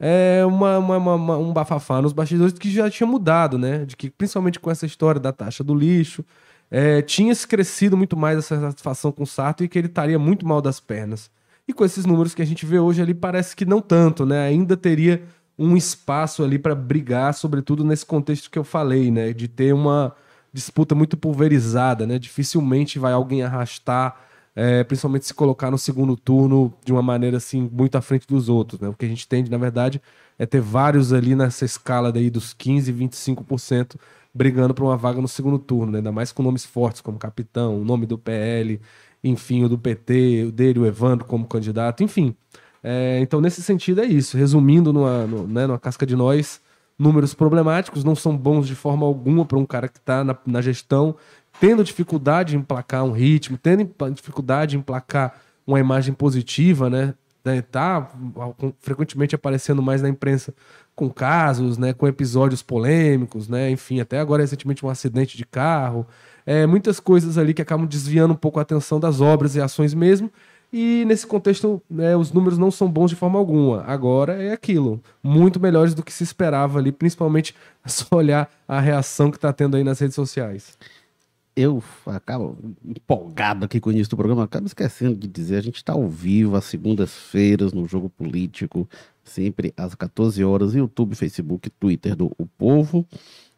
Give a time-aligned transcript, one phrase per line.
[0.00, 3.84] é, uma, uma, uma, um bafafá nos bastidores que já tinha mudado, né?
[3.84, 6.24] De que, principalmente com essa história da taxa do lixo,
[6.70, 10.18] é, tinha se crescido muito mais essa satisfação com o Sarto e que ele estaria
[10.18, 11.30] muito mal das pernas.
[11.68, 14.46] E com esses números que a gente vê hoje ali, parece que não tanto, né?
[14.46, 15.22] Ainda teria
[15.58, 19.34] um espaço ali para brigar, sobretudo nesse contexto que eu falei, né?
[19.34, 20.14] De ter uma
[20.50, 22.18] disputa muito pulverizada, né?
[22.18, 24.16] Dificilmente vai alguém arrastar
[24.54, 28.48] é, principalmente se colocar no segundo turno de uma maneira assim muito à frente dos
[28.48, 28.80] outros.
[28.80, 28.88] Né?
[28.88, 30.00] O que a gente tende, na verdade,
[30.38, 33.96] é ter vários ali nessa escala daí dos 15%, 25%
[34.32, 35.98] brigando por uma vaga no segundo turno, né?
[35.98, 38.80] ainda mais com nomes fortes como capitão, o nome do PL,
[39.22, 42.34] enfim, o do PT, o dele, o Evandro como candidato, enfim.
[42.82, 44.36] É, então, nesse sentido, é isso.
[44.36, 46.60] Resumindo numa, no, né, numa casca de nós,
[46.98, 50.60] números problemáticos não são bons de forma alguma para um cara que está na, na
[50.60, 51.16] gestão
[51.60, 55.34] tendo dificuldade em emplacar um ritmo, tendo dificuldade em emplacar
[55.66, 57.14] uma imagem positiva, né?
[57.70, 58.10] Tá
[58.80, 60.54] frequentemente aparecendo mais na imprensa
[60.94, 61.92] com casos, né?
[61.92, 63.70] Com episódios polêmicos, né?
[63.70, 66.06] Enfim, até agora recentemente um acidente de carro.
[66.46, 69.92] É, muitas coisas ali que acabam desviando um pouco a atenção das obras e ações
[69.92, 70.32] mesmo.
[70.72, 73.82] E nesse contexto, né, os números não são bons de forma alguma.
[73.82, 75.02] Agora é aquilo.
[75.22, 79.76] Muito melhores do que se esperava ali, principalmente só olhar a reação que está tendo
[79.76, 80.78] aí nas redes sociais
[81.54, 85.76] eu acabo empolgado aqui com o início do programa, acabo esquecendo de dizer, a gente
[85.76, 88.88] está ao vivo às segundas-feiras no Jogo Político,
[89.24, 93.06] sempre às 14 horas, YouTube, Facebook, Twitter do O Povo.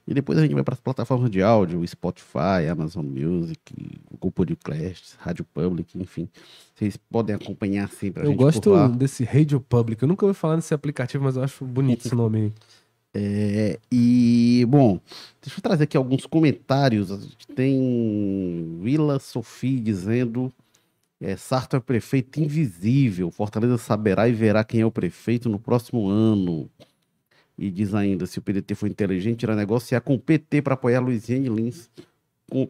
[0.06, 5.14] E depois a gente vai para as plataformas de áudio, Spotify, Amazon Music, Google Podcast,
[5.18, 6.28] Rádio Public, enfim.
[6.74, 10.02] Vocês podem acompanhar sempre a eu gente gosto desse Radio Public.
[10.02, 12.52] Eu nunca ouvi falar nesse aplicativo, mas eu acho bonito esse nome aí.
[13.14, 14.98] É, e, bom,
[15.42, 17.10] deixa eu trazer aqui alguns comentários.
[17.10, 20.52] A gente tem Vila Sofia dizendo:
[21.20, 23.30] é, Sarto é prefeito invisível.
[23.30, 26.70] Fortaleza saberá e verá quem é o prefeito no próximo ano.
[27.56, 31.00] E diz ainda: se o PDT for inteligente, irá negociar com o PT para apoiar
[31.00, 31.90] Luiziane Lins,
[32.50, 32.68] com,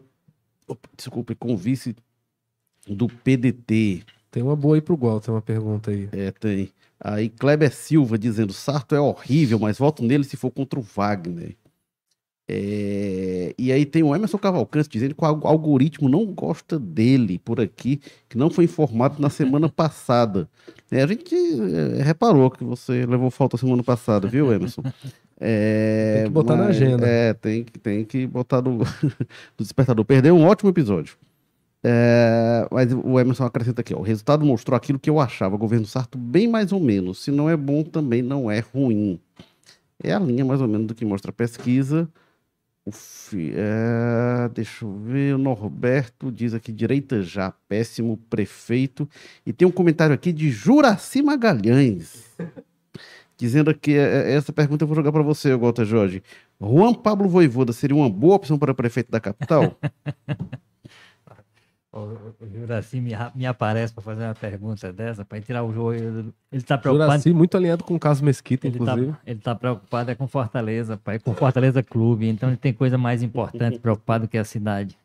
[0.97, 1.95] desculpe, com o vice
[2.87, 4.03] do PDT.
[4.29, 6.09] Tem uma boa aí pro Gual, tem uma pergunta aí.
[6.11, 6.69] É, tem.
[7.03, 11.57] Aí Kleber Silva dizendo: Sarto é horrível, mas voto nele se for contra o Wagner.
[12.47, 13.53] É...
[13.57, 18.01] E aí tem o Emerson Cavalcante dizendo que o algoritmo não gosta dele por aqui,
[18.29, 20.49] que não foi informado na semana passada.
[20.89, 24.83] É, a gente é, reparou que você levou falta semana passada, viu, Emerson?
[25.45, 27.05] É, tem que botar mas, na agenda.
[27.05, 28.85] É, tem, tem que botar no, no
[29.57, 30.05] despertador.
[30.05, 31.17] Perdeu um ótimo episódio.
[31.85, 35.85] É, mas o Emerson acrescenta aqui: ó, o resultado mostrou aquilo que eu achava, governo
[35.85, 37.21] Sarto, bem mais ou menos.
[37.21, 39.19] Se não é bom, também não é ruim.
[40.01, 42.09] É a linha mais ou menos do que mostra a pesquisa.
[42.91, 49.07] Fi, é, deixa eu ver, o Norberto diz aqui: direita já, péssimo prefeito.
[49.45, 52.25] E tem um comentário aqui de Juraci Magalhães,
[53.37, 56.23] dizendo que é, é, essa pergunta eu vou jogar para você, Gota Jorge.
[56.61, 59.77] Juan Pablo Voivoda seria uma boa opção para prefeito da capital?
[61.95, 62.17] O
[62.51, 65.93] Juraci me, me aparece para fazer uma pergunta dessa, para tirar o jogo.
[65.93, 67.11] Ele está preocupado.
[67.11, 69.11] Juraci muito alinhado com o caso Mesquita, ele tá inclusive.
[69.11, 72.27] Tá, ele está preocupado é com Fortaleza, pai, com Fortaleza Clube.
[72.27, 74.97] Então ele tem coisa mais importante preocupado que a cidade.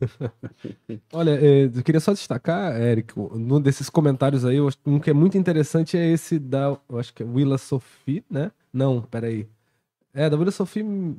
[1.12, 5.36] Olha, é, eu queria só destacar, Érico, um desses comentários aí, um que é muito
[5.36, 8.50] interessante é esse da, eu acho que é Willa Sophie, né?
[8.72, 9.46] Não, peraí.
[10.12, 11.16] É, da Willa Sophie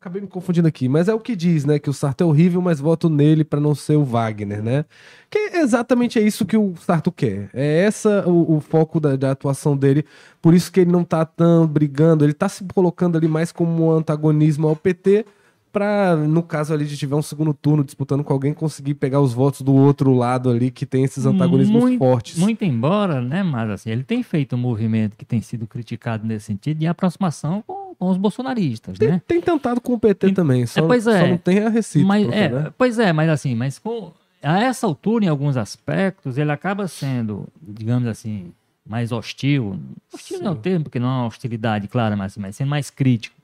[0.00, 1.76] Acabei me confundindo aqui, mas é o que diz, né?
[1.76, 4.84] Que o Sarto é horrível, mas voto nele para não ser o Wagner, né?
[5.28, 7.50] Que é exatamente é isso que o Sarto quer.
[7.52, 10.04] É essa o, o foco da, da, atuação dele.
[10.40, 13.86] Por isso que ele não tá tão brigando, ele tá se colocando ali mais como
[13.86, 15.26] um antagonismo ao PT,
[15.72, 19.34] para no caso ali de tiver um segundo turno disputando com alguém, conseguir pegar os
[19.34, 22.38] votos do outro lado ali que tem esses antagonismos muito, fortes.
[22.38, 26.46] Muito embora, né, mas assim, ele tem feito um movimento que tem sido criticado nesse
[26.46, 29.22] sentido de aproximação com com os bolsonaristas, tem, né?
[29.26, 31.68] Tem tentado com o PT tem, também, só, é, pois é, só não tem a
[31.68, 32.72] recíproca, mas, é, né?
[32.78, 37.48] Pois é, mas assim, mas com, a essa altura, em alguns aspectos, ele acaba sendo,
[37.60, 38.52] digamos assim,
[38.86, 39.78] mais hostil.
[40.12, 40.44] Hostil Sim.
[40.44, 43.36] não é o termo, porque não é uma hostilidade, claro, mas, mas sendo mais crítico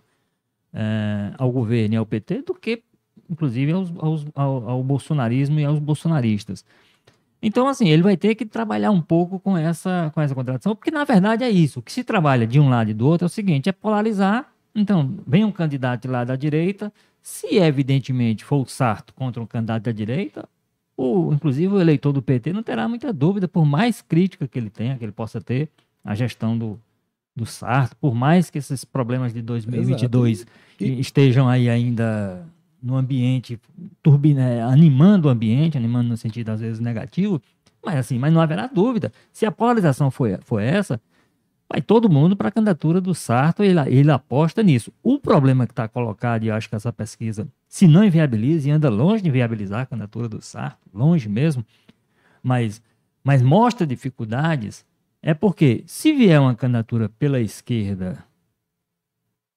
[0.72, 2.82] é, ao governo e ao PT do que,
[3.28, 6.64] inclusive, aos, aos, ao, ao bolsonarismo e aos bolsonaristas.
[7.46, 10.90] Então, assim, ele vai ter que trabalhar um pouco com essa, com essa contradição, porque
[10.90, 11.80] na verdade é isso.
[11.80, 14.50] O que se trabalha de um lado e do outro é o seguinte: é polarizar.
[14.74, 16.92] Então, vem um candidato lá da direita,
[17.22, 20.48] se evidentemente for o Sarto contra um candidato da direita,
[20.96, 24.70] o, inclusive o eleitor do PT não terá muita dúvida, por mais crítica que ele
[24.70, 25.68] tenha, que ele possa ter,
[26.02, 26.80] a gestão do,
[27.36, 30.46] do Sarto, por mais que esses problemas de 2022
[30.80, 32.44] e, estejam aí ainda
[32.84, 33.58] no ambiente,
[34.02, 37.40] turbina, é, animando o ambiente, animando no sentido às vezes negativo,
[37.82, 39.10] mas assim, mas não haverá dúvida.
[39.32, 41.00] Se a polarização foi, foi essa,
[41.66, 44.92] vai todo mundo para a candidatura do Sarto e ele, ele aposta nisso.
[45.02, 48.70] O problema que está colocado, e eu acho que essa pesquisa, se não inviabiliza, e
[48.70, 51.64] anda longe de inviabilizar a candidatura do Sarto, longe mesmo,
[52.42, 52.82] mas,
[53.24, 54.84] mas mostra dificuldades,
[55.22, 58.22] é porque se vier uma candidatura pela esquerda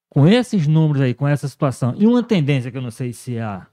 [0.09, 3.39] com esses números aí, com essa situação, e uma tendência que eu não sei se
[3.39, 3.68] há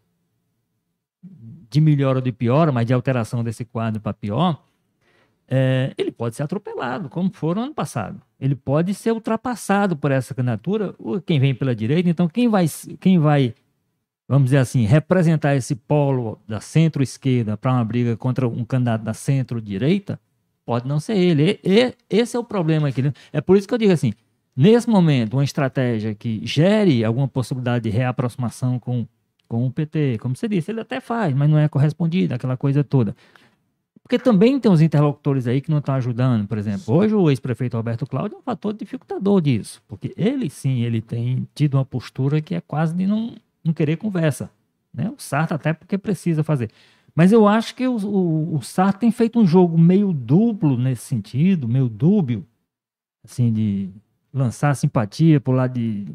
[1.71, 4.63] de melhor ou de pior, mas de alteração desse quadro para pior,
[5.49, 8.21] é, ele pode ser atropelado, como foi no ano passado.
[8.41, 10.95] Ele pode ser ultrapassado por essa candidatura,
[11.27, 12.09] quem vem pela direita.
[12.09, 12.67] Então, quem vai,
[13.01, 13.55] quem vai
[14.29, 19.15] vamos dizer assim, representar esse polo da centro-esquerda para uma briga contra um candidato da
[19.15, 20.19] centro-direita,
[20.65, 21.61] pode não ser ele.
[21.63, 23.03] E, e, esse é o problema aqui.
[23.03, 23.13] Né?
[23.33, 24.13] É por isso que eu digo assim,
[24.57, 29.07] nesse momento, uma estratégia que gere alguma possibilidade de reaproximação com,
[29.49, 32.83] com o PT, como você disse, ele até faz, mas não é correspondido, aquela coisa
[32.85, 33.15] toda.
[34.05, 36.47] Porque também tem uns interlocutores aí que não estão ajudando.
[36.47, 39.83] Por exemplo, hoje o ex-prefeito Roberto Cláudio é um fator dificultador disso.
[39.89, 43.35] Porque ele sim, ele tem tido uma postura que é quase de não,
[43.65, 44.51] não querer conversa.
[44.93, 45.09] Né?
[45.09, 46.71] O Sarto até porque precisa fazer.
[47.15, 51.07] Mas eu acho que o, o, o Sarto tem feito um jogo meio duplo nesse
[51.07, 52.45] sentido, meio dúbio,
[53.25, 53.89] assim, de
[54.35, 56.15] lançar simpatia por lado de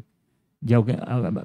[0.62, 0.96] de alguém,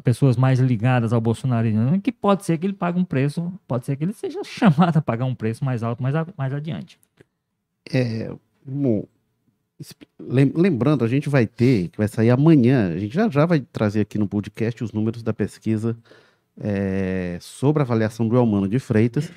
[0.03, 3.95] pessoas mais ligadas ao bolsonarismo, que pode ser que ele pague um preço, pode ser
[3.95, 6.99] que ele seja chamado a pagar um preço mais alto mais, mais adiante.
[7.89, 8.29] É,
[8.65, 9.05] bom,
[10.19, 14.01] lembrando, a gente vai ter, que vai sair amanhã, a gente já, já vai trazer
[14.01, 15.95] aqui no podcast os números da pesquisa
[16.59, 19.31] é, sobre a avaliação do Elmano de Freitas,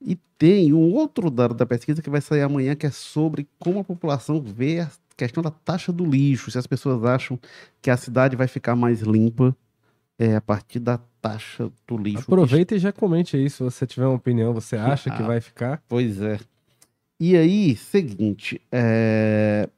[0.00, 3.80] e tem um outro dado da pesquisa que vai sair amanhã, que é sobre como
[3.80, 7.38] a população vê a questão da taxa do lixo, se as pessoas acham
[7.80, 9.56] que a cidade vai ficar mais limpa
[10.18, 12.22] é, a partir da taxa do lixo.
[12.22, 15.40] Aproveita e já comente aí se você tiver uma opinião, você acha ah, que vai
[15.40, 15.82] ficar?
[15.88, 16.38] Pois é.
[17.18, 19.68] E aí, seguinte, é...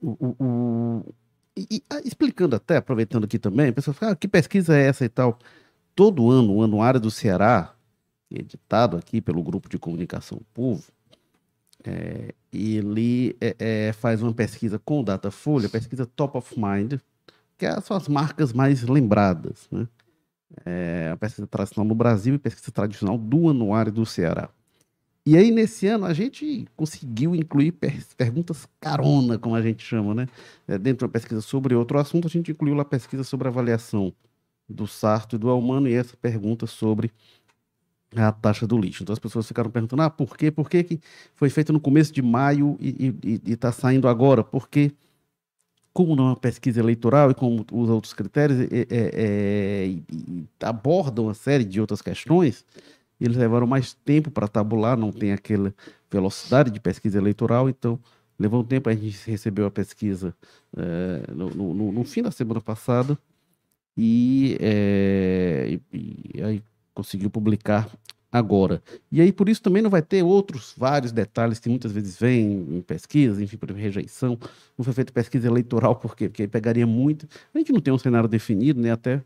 [0.00, 1.14] o, o, o...
[1.56, 5.04] E, ah, explicando até, aproveitando aqui também, a pessoa fala, ah, que pesquisa é essa
[5.04, 5.38] e tal?
[5.94, 7.74] Todo ano, o Anuário do Ceará,
[8.30, 10.84] editado aqui pelo Grupo de Comunicação Povo,
[11.84, 16.94] é, ele é, é, faz uma pesquisa com o Datafolha, pesquisa top of mind,
[17.58, 19.86] que é são as marcas mais lembradas, né?
[20.66, 24.50] É, a pesquisa tradicional no Brasil e pesquisa tradicional do Anuário do Ceará.
[25.24, 30.14] E aí, nesse ano, a gente conseguiu incluir per perguntas carona, como a gente chama,
[30.14, 30.28] né?
[30.66, 34.12] Dentro de uma pesquisa sobre outro assunto, a gente incluiu lá a pesquisa sobre avaliação
[34.68, 37.10] do Sarto e do Almano e essa pergunta sobre
[38.16, 39.02] a taxa do lixo.
[39.02, 40.50] Então as pessoas ficaram perguntando, ah, por quê?
[40.50, 41.00] Por que, que
[41.34, 44.44] foi feito no começo de maio e está saindo agora?
[44.44, 44.92] Porque,
[45.92, 51.26] como não é uma pesquisa eleitoral e como os outros critérios é, é, é, abordam
[51.26, 52.64] uma série de outras questões,
[53.20, 55.74] eles levaram mais tempo para tabular, não tem aquela
[56.10, 57.98] velocidade de pesquisa eleitoral, então
[58.38, 60.34] levou um tempo, a gente recebeu a pesquisa
[60.76, 63.16] é, no, no, no, fim da semana passada,
[63.96, 66.62] e, é, e, e aí
[66.94, 67.88] conseguiu publicar
[68.30, 68.82] agora.
[69.10, 72.78] E aí, por isso, também não vai ter outros vários detalhes que muitas vezes vêm
[72.78, 74.38] em pesquisas, enfim, por rejeição.
[74.76, 76.28] Não foi feita pesquisa eleitoral, por quê?
[76.28, 77.28] Porque pegaria muito.
[77.54, 78.92] A gente não tem um cenário definido, né?
[78.92, 79.22] Até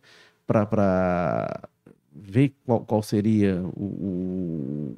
[0.46, 1.68] para
[2.12, 4.96] ver qual, qual seria o, o,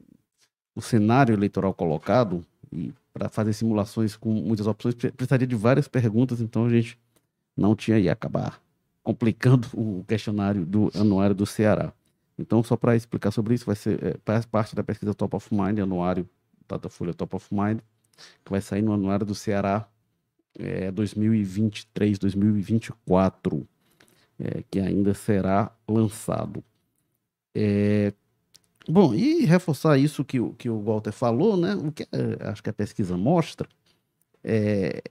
[0.77, 6.41] o, cenário eleitoral colocado e para fazer simulações com muitas opções, precisaria de várias perguntas,
[6.41, 6.97] então a gente
[7.57, 8.61] não tinha ia acabar
[9.03, 11.93] complicando o questionário do anuário do Ceará.
[12.39, 15.53] Então, só para explicar sobre isso, vai ser é, faz parte da pesquisa Top of
[15.53, 16.29] Mind, anuário
[16.69, 17.81] Datafolha Top of Mind,
[18.45, 19.89] que vai sair no anuário do Ceará
[20.59, 23.67] é, 2023, 2024,
[24.39, 26.63] é, que ainda será lançado.
[27.55, 28.13] É,
[28.89, 31.75] bom, e reforçar isso que, que o Walter falou, né?
[31.75, 33.69] O que é, acho que a pesquisa mostra,
[34.45, 35.03] é,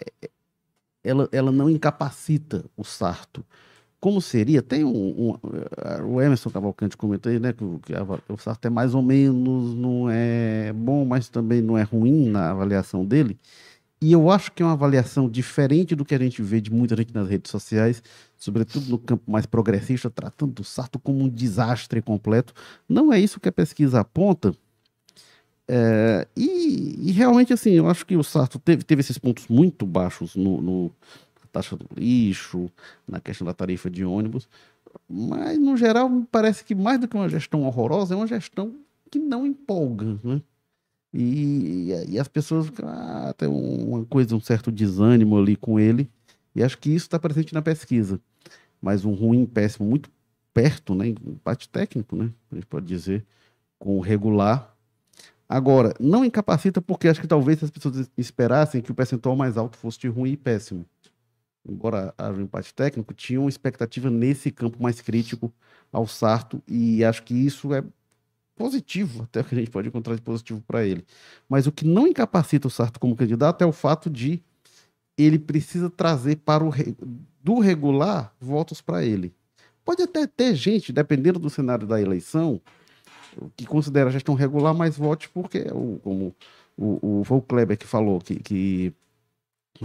[1.03, 3.45] ela, ela não incapacita o sarto
[3.99, 4.61] como seria?
[4.61, 8.69] Tem um, um uh, o Emerson Cavalcante comentou aí, né, que, que a, o é
[8.69, 13.37] mais ou menos, não é bom, mas também não é ruim na avaliação dele.
[13.99, 16.95] E eu acho que é uma avaliação diferente do que a gente vê de muita
[16.95, 18.03] gente nas redes sociais,
[18.37, 22.53] sobretudo no campo mais progressista, tratando o Sarto como um desastre completo.
[22.87, 24.53] Não é isso que a pesquisa aponta.
[25.67, 29.85] É, e, e, realmente, assim, eu acho que o Sarto teve, teve esses pontos muito
[29.85, 30.91] baixos no, no
[31.47, 32.69] taxa do lixo,
[33.07, 34.47] na questão da tarifa de ônibus.
[35.07, 38.75] Mas, no geral, me parece que mais do que uma gestão horrorosa, é uma gestão
[39.09, 40.41] que não empolga, né?
[41.13, 46.09] E, e as pessoas ah, tem uma coisa, um certo desânimo ali com ele,
[46.53, 48.19] e acho que isso está presente na pesquisa.
[48.81, 50.09] Mas um ruim, péssimo, muito
[50.53, 51.07] perto, né?
[51.07, 52.29] Em parte técnico, né?
[52.51, 53.25] A gente pode dizer,
[53.79, 54.77] com o regular,
[55.49, 59.77] Agora, não incapacita porque acho que talvez as pessoas esperassem que o percentual mais alto
[59.77, 60.85] fosse de ruim e péssimo.
[61.67, 65.51] Embora haja um empate técnico, tinha uma expectativa nesse campo mais crítico
[65.91, 67.83] ao Sarto e acho que isso é
[68.55, 71.05] positivo, até que a gente pode encontrar de positivo para ele.
[71.47, 74.41] Mas o que não incapacita o Sarto como candidato é o fato de
[75.17, 76.71] ele precisa trazer para o
[77.43, 79.33] do regular votos para ele.
[79.83, 82.61] Pode até ter gente, dependendo do cenário da eleição,
[83.55, 85.63] que considera a gestão regular, mas vote porque,
[86.03, 86.35] como
[86.77, 88.93] o, o, o Kleber que falou, que, que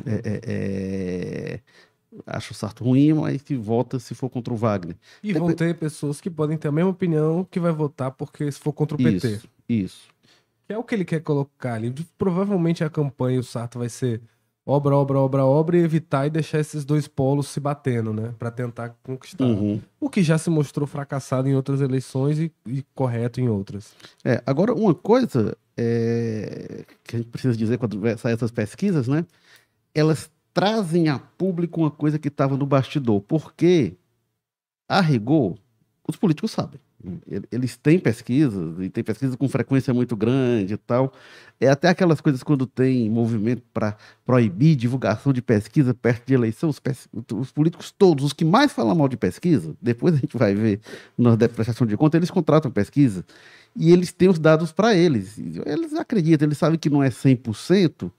[0.07, 1.61] é, é, é,
[2.27, 4.97] acha o Sarto ruim, mas que vota se for contra o Wagner.
[5.23, 8.51] E Dep vão ter pessoas que podem ter a mesma opinião que vai votar porque
[8.51, 9.29] se for contra o PT.
[9.29, 10.09] Isso, isso.
[10.67, 11.93] Que é o que ele quer colocar ali.
[12.17, 14.21] Provavelmente a campanha, o Sarto vai ser
[14.65, 18.33] obra, obra, obra, obra e evitar e deixar esses dois polos se batendo, né?
[18.39, 19.45] Para tentar conquistar.
[19.45, 19.81] Uhum.
[20.01, 23.95] O que já se mostrou fracassado em outras eleições e, e correto em outras.
[24.25, 29.25] É, agora, uma coisa é, que a gente precisa dizer quando saem essas pesquisas, né?
[29.95, 33.95] Elas trazem a público uma coisa que estava no bastidor, porque,
[34.89, 35.57] a rigor,
[36.07, 36.81] os políticos sabem.
[37.51, 41.13] Eles têm pesquisas, e tem pesquisa com frequência muito grande e tal.
[41.61, 46.69] É até aquelas coisas quando tem movimento para proibir divulgação de pesquisa perto de eleição,
[46.69, 46.81] os,
[47.33, 50.81] os, políticos todos, os que mais falam mal de pesquisa, depois a gente vai ver
[51.19, 53.25] na prestação de conta, eles contratam pesquisa
[53.75, 55.39] e eles têm os dados para eles.
[55.67, 58.11] Eles acreditam, eles sabem que não é 100%,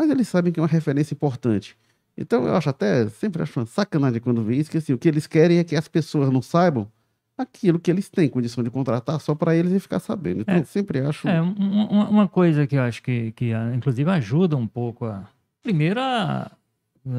[0.00, 1.76] mas eles sabem que é uma referência importante.
[2.16, 5.06] Então eu acho até, sempre acho uma sacanagem quando vê isso, que assim, o que
[5.06, 6.90] eles querem é que as pessoas não saibam
[7.36, 10.40] aquilo que eles têm condição de contratar só para eles e ficar sabendo.
[10.40, 11.28] Então, é, sempre acho.
[11.28, 15.28] É, uma, uma, coisa que eu acho que, que, inclusive, ajuda um pouco a.
[15.62, 16.50] Primeiro, a,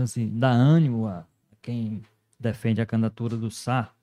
[0.01, 1.23] assim, dar ânimo a
[1.61, 2.01] quem
[2.39, 3.93] defende a candidatura do SAR.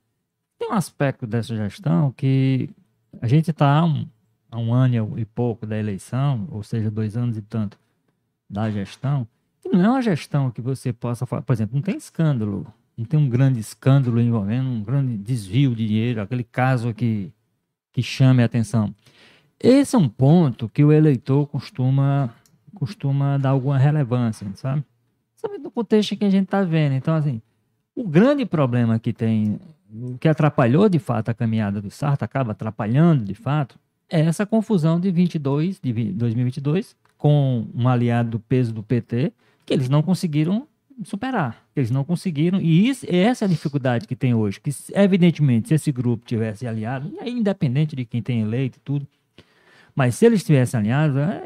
[0.57, 2.69] Tem um aspecto dessa gestão que
[3.21, 4.07] a gente está um,
[4.49, 7.77] há um ano e pouco da eleição, ou seja, dois anos e tanto
[8.49, 9.27] da gestão,
[9.61, 12.65] que não é uma gestão que você possa falar, por exemplo, não tem escândalo
[12.99, 17.31] não tem um grande escândalo envolvendo um grande desvio de dinheiro, aquele caso que,
[17.93, 18.93] que chame a atenção.
[19.57, 22.29] Esse é um ponto que o eleitor costuma,
[22.75, 24.83] costuma dar alguma relevância, sabe?
[25.33, 26.93] Sabe do contexto que a gente está vendo.
[26.93, 27.41] Então, assim,
[27.95, 29.61] o grande problema que tem,
[30.19, 33.79] que atrapalhou de fato a caminhada do Sarto, acaba atrapalhando de fato,
[34.09, 39.33] é essa confusão de 22, de 2022, com um aliado do peso do PT,
[39.65, 40.65] que eles não conseguiram
[41.03, 41.63] superar.
[41.75, 42.59] Eles não conseguiram.
[42.61, 44.59] E isso, essa é a dificuldade que tem hoje.
[44.59, 49.05] Que, evidentemente, se esse grupo tivesse aliado, aí, independente de quem tem eleito e tudo,
[49.93, 51.45] mas se eles tivessem alinhados, é,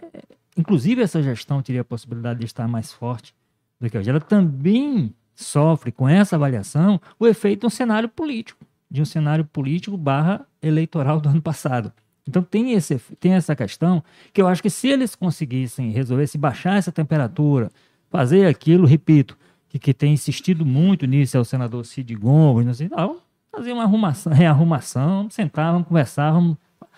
[0.55, 3.33] inclusive essa gestão teria a possibilidade de estar mais forte
[3.81, 4.11] do que hoje.
[4.11, 9.43] Ela também sofre com essa avaliação o efeito de um cenário político, de um cenário
[9.43, 11.91] político barra eleitoral do ano passado.
[12.27, 16.37] Então tem, esse, tem essa questão que eu acho que se eles conseguissem resolver, se
[16.37, 17.69] baixar essa temperatura,
[18.09, 19.37] fazer aquilo, repito,
[19.67, 23.17] que, que tem insistido muito nisso é o senador Cid Gomes, não,
[23.51, 26.57] fazer uma arrumação, rearrumação, sentar, vamos conversar, vamos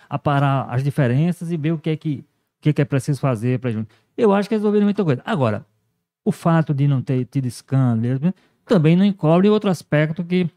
[0.10, 2.24] aparar as diferenças e ver o que é que,
[2.60, 3.94] o que, é, que é preciso fazer para junto.
[4.18, 5.22] Eu acho que resolveram muita coisa.
[5.26, 5.66] Agora,
[6.24, 8.34] o fato de não ter tido escândalo
[8.66, 10.50] também não encobre outro aspecto que,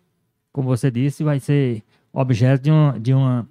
[0.52, 1.82] como você disse, vai ser
[2.12, 3.48] objeto de uma, de uma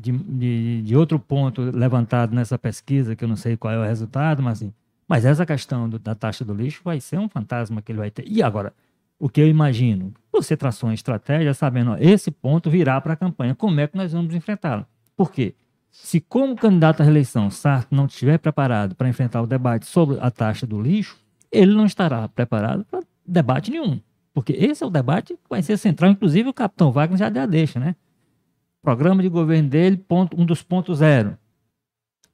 [0.00, 3.82] de, de, de, outro ponto levantado nessa pesquisa, que eu não sei qual é o
[3.82, 4.72] resultado, mas assim,
[5.06, 8.10] mas essa questão do, da taxa do lixo vai ser um fantasma que ele vai
[8.10, 8.24] ter.
[8.26, 8.72] E agora,
[9.18, 10.14] o que eu imagino?
[10.32, 13.54] Você traçou uma estratégia sabendo, ó, esse ponto virá para a campanha.
[13.54, 14.86] Como é que nós vamos enfrentá-lo?
[15.16, 15.54] Por quê?
[15.90, 20.30] Se, como candidato à reeleição, Sarto não estiver preparado para enfrentar o debate sobre a
[20.30, 21.18] taxa do lixo,
[21.50, 24.00] ele não estará preparado para debate nenhum.
[24.32, 26.12] Porque esse é o debate que vai ser central.
[26.12, 27.96] Inclusive, o capitão Wagner já deixa, né?
[28.82, 31.36] Programa de governo dele, ponto, um dos pontos zero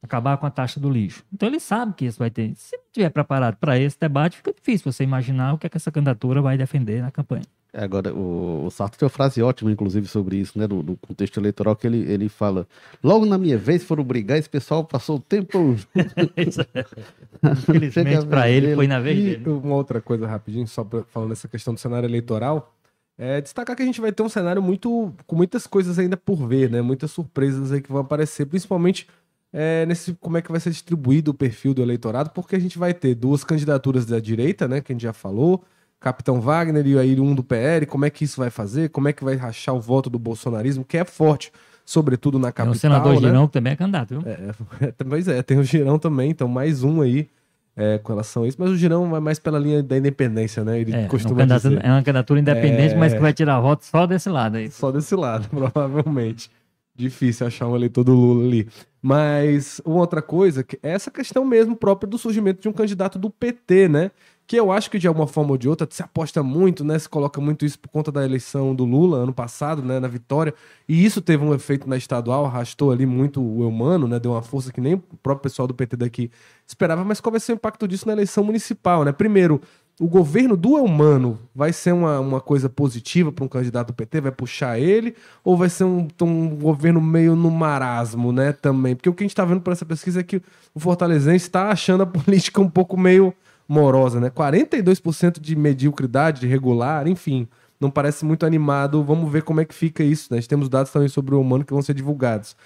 [0.07, 1.25] acabar com a taxa do lixo.
[1.33, 2.53] Então ele sabe que isso vai ter.
[2.57, 5.76] Se não estiver preparado para esse debate, fica difícil você imaginar o que, é que
[5.76, 7.43] essa candidatura vai defender na campanha.
[7.73, 10.67] É, agora, o, o Sarto tem uma frase ótima, inclusive, sobre isso, né?
[10.67, 12.67] No, contexto eleitoral, que ele, ele fala:
[13.05, 15.76] logo na minha vez foram brigar, esse pessoal passou o tempo.
[17.45, 19.50] Infelizmente, para ele, foi na vez dele.
[19.50, 22.75] Uma outra coisa rapidinho, só pra, falando dessa questão do cenário eleitoral.
[23.19, 26.47] É destacar que a gente vai ter um cenário muito com muitas coisas ainda por
[26.47, 26.83] ver, né?
[26.83, 29.07] Muitas surpresas aí que vão aparecer, principalmente
[29.53, 32.79] é, nesse como é que vai ser distribuído o perfil do eleitorado, porque a gente
[32.79, 35.65] vai ter duas candidaturas da direita, né, que a gente já falou,
[35.99, 39.15] Capitão Wagner e aí um do PL, como é que isso vai fazer, como é
[39.15, 41.51] que vai rachar o voto do bolsonarismo, que é forte,
[41.87, 42.73] sobretudo na capital.
[42.73, 43.21] Tem o senador né?
[43.21, 44.23] Girão, que também é candidato, viu?
[44.31, 44.51] É,
[44.89, 47.31] é, pois é, tem o Girão também, então mais um aí
[47.76, 50.80] é, com relação a isso, mas o Girão vai mais pela linha da independência, né?
[50.80, 51.85] Ele é, costuma um dizer.
[51.85, 52.97] É uma candidatura independente, é...
[52.97, 54.71] mas que vai tirar voto só desse lado aí.
[54.71, 56.50] Só desse lado, provavelmente.
[56.97, 58.66] Difícil achar um eleitor do Lula ali.
[59.02, 63.18] Mas uma outra coisa, que é essa questão mesmo própria do surgimento de um candidato
[63.18, 64.11] do PT, né?
[64.47, 66.99] Que eu acho que de alguma forma ou de outra se aposta muito, né?
[66.99, 69.99] Se coloca muito isso por conta da eleição do Lula ano passado, né?
[69.99, 70.55] Na vitória.
[70.88, 74.21] E isso teve um efeito na estadual, arrastou ali muito o Eumano, né?
[74.21, 76.31] Deu uma força que nem o próprio pessoal do PT daqui
[76.67, 77.05] esperava.
[77.05, 79.11] Mas qual vai ser o impacto disso na eleição municipal, né?
[79.11, 79.61] Primeiro,
[79.99, 84.21] o governo do Eumano vai ser uma, uma coisa positiva para um candidato do PT?
[84.21, 85.15] Vai puxar ele?
[85.43, 88.53] Ou vai ser um, um governo meio no marasmo, né?
[88.53, 88.95] Também.
[88.95, 90.43] Porque o que a gente está vendo por essa pesquisa é que
[90.75, 93.35] o Fortalezense está achando a política um pouco meio
[93.69, 94.31] morosa, né?
[94.31, 97.49] 42% de mediocridade, de regular, enfim.
[97.81, 99.03] Não parece muito animado.
[99.03, 100.41] Vamos ver como é que fica isso, né?
[100.43, 102.57] Temos dados também sobre o Eumano que vão ser divulgados.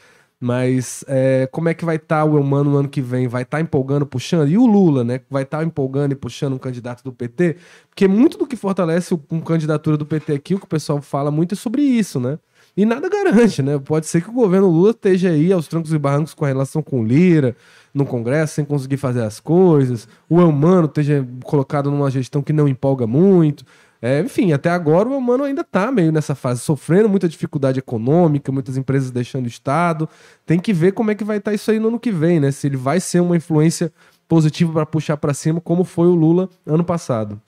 [0.43, 3.29] Mas é, como é que vai estar tá o Eumano no ano que vem?
[3.29, 4.49] Vai estar tá empolgando, puxando?
[4.49, 5.21] E o Lula, né?
[5.29, 7.57] Vai estar tá empolgando e puxando um candidato do PT?
[7.91, 11.31] Porque muito do que fortalece uma candidatura do PT aqui, o que o pessoal fala
[11.31, 12.39] muito é sobre isso, né?
[12.75, 13.79] E nada garante, né?
[13.79, 16.83] Pode ser que o governo Lula esteja aí aos trancos e barrancos com a relação
[16.83, 17.55] com Lira,
[17.93, 20.09] no Congresso, sem conseguir fazer as coisas.
[20.29, 23.65] O Eumano esteja colocado numa gestão que não empolga muito.
[24.03, 28.51] É, enfim, até agora o humano ainda está meio nessa fase, sofrendo muita dificuldade econômica,
[28.51, 30.09] muitas empresas deixando o Estado.
[30.47, 32.41] Tem que ver como é que vai estar tá isso aí no ano que vem,
[32.41, 32.51] né?
[32.51, 33.93] Se ele vai ser uma influência
[34.27, 37.41] positiva para puxar para cima, como foi o Lula ano passado.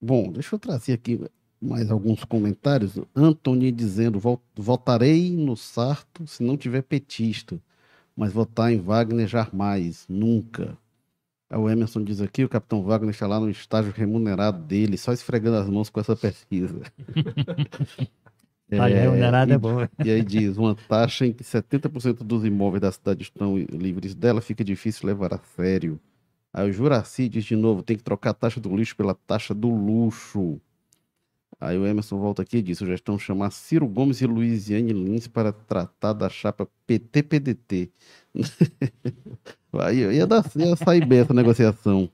[0.00, 1.20] Bom, deixa eu trazer aqui
[1.60, 2.98] mais alguns comentários.
[3.14, 4.20] Anthony dizendo:
[4.54, 7.60] votarei no Sarto se não tiver petista,
[8.16, 10.76] mas votar em Wagner jamais, nunca.
[11.50, 15.58] O Emerson diz aqui, o Capitão Wagner está lá no estágio remunerado dele, só esfregando
[15.58, 16.80] as mãos com essa pesquisa.
[18.68, 19.86] é, remunerado é bom.
[20.04, 24.40] E aí diz, uma taxa em que 70% dos imóveis da cidade estão livres dela,
[24.40, 26.00] fica difícil levar a sério.
[26.52, 29.54] Aí o Juraci diz de novo, tem que trocar a taxa do lixo pela taxa
[29.54, 30.60] do luxo.
[31.66, 35.50] Aí o Emerson volta aqui e diz, sugestão chamar Ciro Gomes e Luiziane Lins para
[35.50, 37.90] tratar da chapa PT-PDT.
[39.80, 42.08] Aí ia, dar, ia sair bem essa negociação.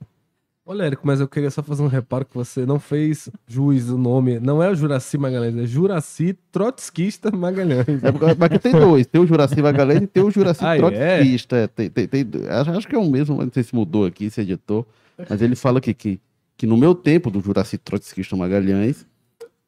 [0.65, 3.97] Olha, Érico, mas eu queria só fazer um reparo que você não fez juiz o
[3.97, 4.39] nome.
[4.39, 8.03] Não é o Juraci Magalhães, é Juraci Trotskista Magalhães.
[8.03, 9.05] É porque, tem dois.
[9.05, 10.77] Tem o Juraci Magalhães e tem o Juraci ah, é?
[10.79, 11.57] Trotskista.
[11.57, 11.67] É?
[11.67, 14.87] Tem, tem, tem, acho que é o mesmo, não sei se mudou aqui, se editou.
[15.29, 16.19] Mas ele fala que, que,
[16.57, 19.05] que no meu tempo do Juraci Trotskista Magalhães,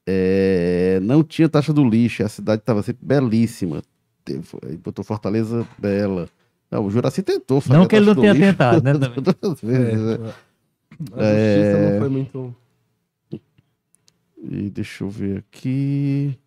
[0.08, 2.24] é, não tinha taxa do lixo.
[2.24, 3.82] A cidade estava sempre belíssima.
[4.84, 6.30] Botou Fortaleza bela.
[6.70, 8.94] Não, o Juraci tentou fazer Não que ele não tenha lixo, tentado, né?
[9.40, 10.18] Todas vezes, é.
[10.18, 10.34] Né?
[11.14, 11.92] A justiça é...
[11.92, 12.56] não foi muito.
[14.48, 16.38] E deixa eu ver aqui.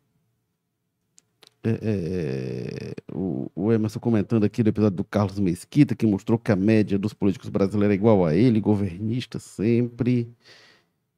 [1.64, 6.38] É, é, é, o, o, Emerson comentando aqui do episódio do Carlos Mesquita, que mostrou
[6.38, 10.28] que a média dos políticos brasileiros é igual a ele, governista sempre.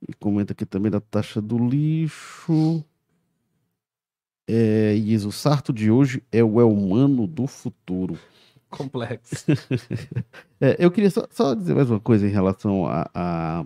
[0.08, 2.84] E comenta aqui também da taxa do lixo.
[4.48, 8.18] É, e diz: o sarto de hoje é o humano do futuro
[8.70, 9.44] complexo.
[10.60, 13.64] é, eu queria só, só, dizer mais uma coisa em relação a, a,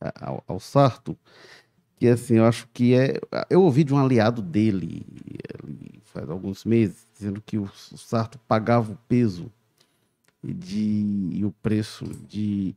[0.00, 1.16] a, ao, ao, Sarto,
[1.96, 3.18] que assim, eu acho que é.
[3.50, 5.04] Eu ouvi de um aliado dele
[6.14, 9.50] faz alguns meses, dizendo que o, o Sarto pagava o peso
[10.42, 12.74] de, e o preço de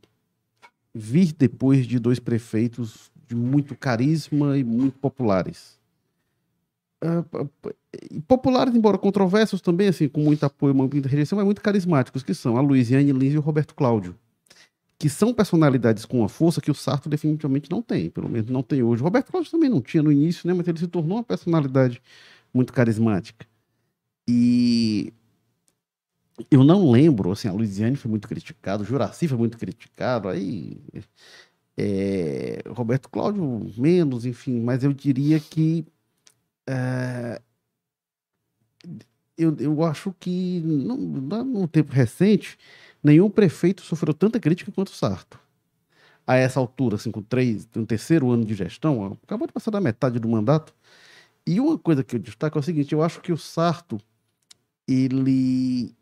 [0.98, 5.78] vir depois de dois prefeitos de muito carisma e muito populares.
[7.04, 7.48] Uh,
[8.26, 12.56] populares, embora controversos também, assim, com muito apoio, muita rejeição, mas muito carismáticos, que são
[12.56, 14.16] a Luiziane Lins e o Roberto Cláudio.
[14.98, 18.64] Que são personalidades com uma força que o Sarto definitivamente não tem, pelo menos não
[18.64, 19.00] tem hoje.
[19.00, 22.02] O Roberto Cláudio também não tinha no início, né, mas ele se tornou uma personalidade
[22.52, 23.46] muito carismática.
[24.26, 25.12] E
[26.50, 30.80] eu não lembro, assim, a Luiziane foi muito criticado, o Juraci foi muito criticado, aí
[31.76, 35.86] é, Roberto Cláudio menos, enfim, mas eu diria que
[36.66, 37.40] é,
[39.36, 42.58] eu, eu acho que no tempo recente,
[43.02, 45.38] nenhum prefeito sofreu tanta crítica quanto o Sarto.
[46.26, 49.80] A essa altura, assim, com três, um terceiro ano de gestão, acabou de passar da
[49.80, 50.74] metade do mandato.
[51.46, 53.98] E uma coisa que eu destaco é o seguinte: eu acho que o Sarto
[54.86, 55.94] ele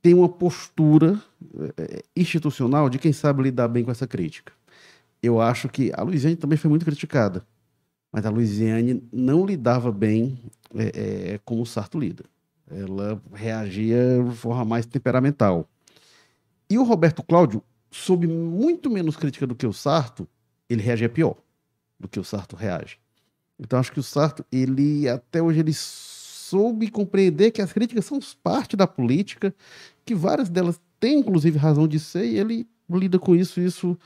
[0.00, 1.20] tem uma postura
[1.76, 4.52] é, institucional de quem sabe lidar bem com essa crítica.
[5.22, 7.44] Eu acho que a Luiziane também foi muito criticada.
[8.12, 10.38] Mas a Luiziane não lidava bem
[10.74, 12.24] é, é, como o Sarto lida.
[12.70, 15.68] Ela reagia de forma mais temperamental.
[16.70, 20.28] E o Roberto Cláudio, sob muito menos crítica do que o Sarto,
[20.68, 21.36] ele reagia pior
[21.98, 22.98] do que o Sarto reage.
[23.58, 25.72] Então acho que o Sarto, ele até hoje ele
[26.48, 29.54] soube compreender que as críticas são parte da política,
[30.04, 33.98] que várias delas têm inclusive razão de ser, e ele lida com isso, isso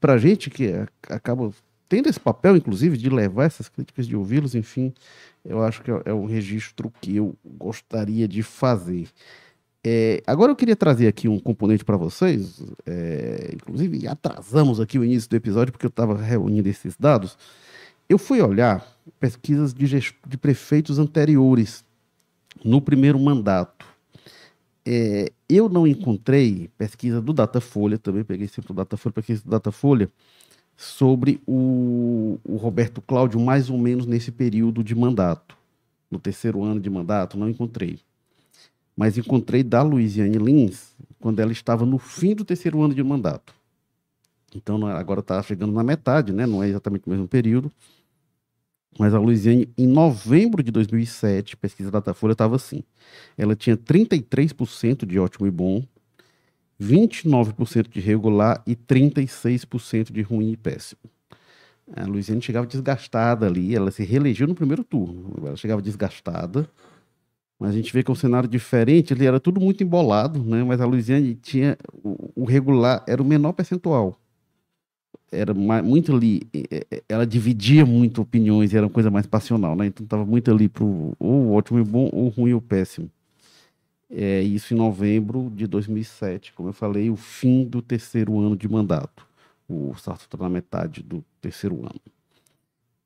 [0.00, 0.72] pra gente que
[1.08, 1.52] acaba
[1.88, 4.92] tendo esse papel, inclusive, de levar essas críticas, de ouvi-los, enfim,
[5.44, 9.06] eu acho que é, é um registro que eu gostaria de fazer.
[9.86, 15.04] É, agora eu queria trazer aqui um componente para vocês, é, inclusive atrasamos aqui o
[15.04, 17.36] início do episódio porque eu estava reunindo esses dados.
[18.08, 18.86] Eu fui olhar
[19.18, 19.86] pesquisas de,
[20.26, 21.84] de prefeitos anteriores
[22.64, 23.86] no primeiro mandato.
[24.86, 30.10] É, eu não encontrei pesquisa do Datafolha, também peguei sempre o Datafolha, pesquisa do Datafolha,
[30.76, 35.56] sobre o, o Roberto Cláudio mais ou menos nesse período de mandato.
[36.10, 37.98] No terceiro ano de mandato, não encontrei.
[38.96, 43.54] Mas encontrei da Luiziane Lins quando ela estava no fim do terceiro ano de mandato.
[44.54, 46.46] Então agora está chegando na metade, né?
[46.46, 47.70] não é exatamente o mesmo período.
[48.98, 52.84] Mas a Luiziane, em novembro de 2007, pesquisa da Datafolha estava assim.
[53.36, 55.84] Ela tinha 33% de ótimo e bom,
[56.80, 61.00] 29% de regular e 36% de ruim e péssimo.
[61.92, 65.34] A Luiziane chegava desgastada ali, ela se reelegeu no primeiro turno.
[65.44, 66.68] Ela chegava desgastada,
[67.58, 70.62] mas a gente vê que é um cenário diferente, ele era tudo muito embolado, né?
[70.62, 71.76] mas a Luiziane tinha.
[72.34, 74.18] O regular era o menor percentual.
[75.34, 76.42] Era muito ali.
[77.08, 79.86] Ela dividia muito opiniões, era uma coisa mais passional, né?
[79.86, 83.10] Então estava muito ali para o ótimo e bom, ou ruim e péssimo.
[84.10, 88.68] É, isso em novembro de 2007, como eu falei, o fim do terceiro ano de
[88.68, 89.26] mandato.
[89.68, 92.00] O Sarto está na metade do terceiro ano.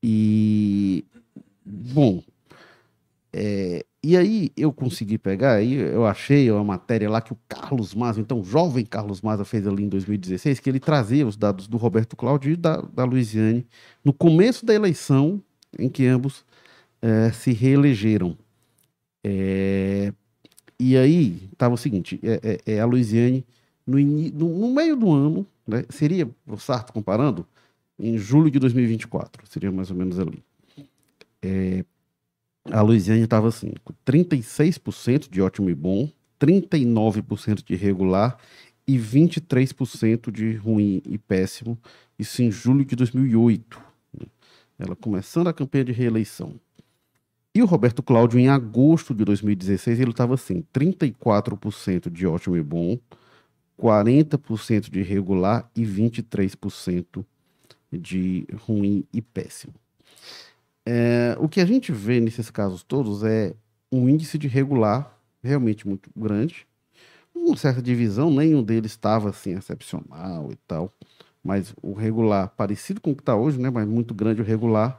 [0.02, 1.04] E,
[1.64, 2.22] bom,
[3.40, 7.94] é, e aí eu consegui pegar, aí eu achei uma matéria lá que o Carlos
[7.94, 11.68] Maza, então o jovem Carlos Maza fez ali em 2016, que ele trazia os dados
[11.68, 13.64] do Roberto Cláudio e da, da Luiziane
[14.05, 15.40] no começo da eleição
[15.79, 16.44] em que ambos
[17.01, 18.37] é, se reelegeram.
[19.22, 20.12] É,
[20.81, 23.46] e aí estava o seguinte: é, é, é a Luiziane,
[23.87, 27.46] no, no, no, meio do ano, né, seria, o Sarto comparando,
[27.96, 30.42] em julho de 2024, seria mais ou menos ali.
[31.40, 31.85] É,
[32.70, 38.38] a Luiziane estava assim, com 36% de ótimo e bom, 39% de regular
[38.87, 41.78] e 23% de ruim e péssimo,
[42.18, 43.81] isso em julho de 2008.
[44.18, 44.26] Né.
[44.78, 46.59] Ela começando a campanha de reeleição.
[47.54, 52.62] E o Roberto Cláudio, em agosto de 2016, ele estava assim: 34% de ótimo e
[52.62, 52.98] bom,
[53.78, 57.24] 40% de regular e 23%
[57.92, 59.74] de ruim e péssimo.
[60.90, 63.55] É, o que a gente vê nesses casos todos é
[63.92, 66.66] um índice de regular realmente muito grande,
[67.35, 70.90] uma certa divisão, nenhum deles estava assim excepcional e tal,
[71.44, 74.98] mas o regular parecido com o que está hoje, né, mas muito grande o regular.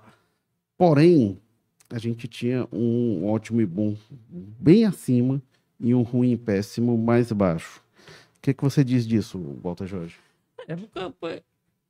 [0.77, 1.41] Porém,
[1.89, 3.97] a gente tinha um ótimo e bom
[4.29, 5.41] bem acima
[5.79, 7.81] e um ruim e péssimo mais baixo.
[8.37, 10.17] O que, é que você diz disso, Walter Jorge?
[10.67, 10.75] É,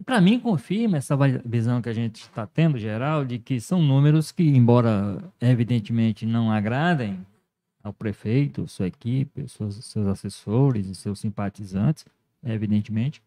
[0.05, 4.31] para mim, confirma essa visão que a gente está tendo, geral, de que são números
[4.31, 7.25] que, embora evidentemente não agradem
[7.83, 12.05] ao prefeito, sua equipe, seus, seus assessores e seus simpatizantes,
[12.43, 13.21] evidentemente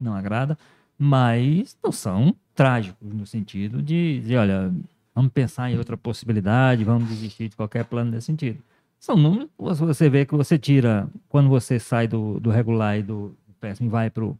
[0.00, 0.58] não agrada,
[0.98, 4.72] mas não são trágicos no sentido de, de olha,
[5.14, 8.62] vamos pensar em outra possibilidade, vamos desistir de qualquer plano nesse sentido.
[8.98, 13.02] São números que você vê que você tira, quando você sai do, do regular e
[13.02, 14.36] do péssimo e vai para o.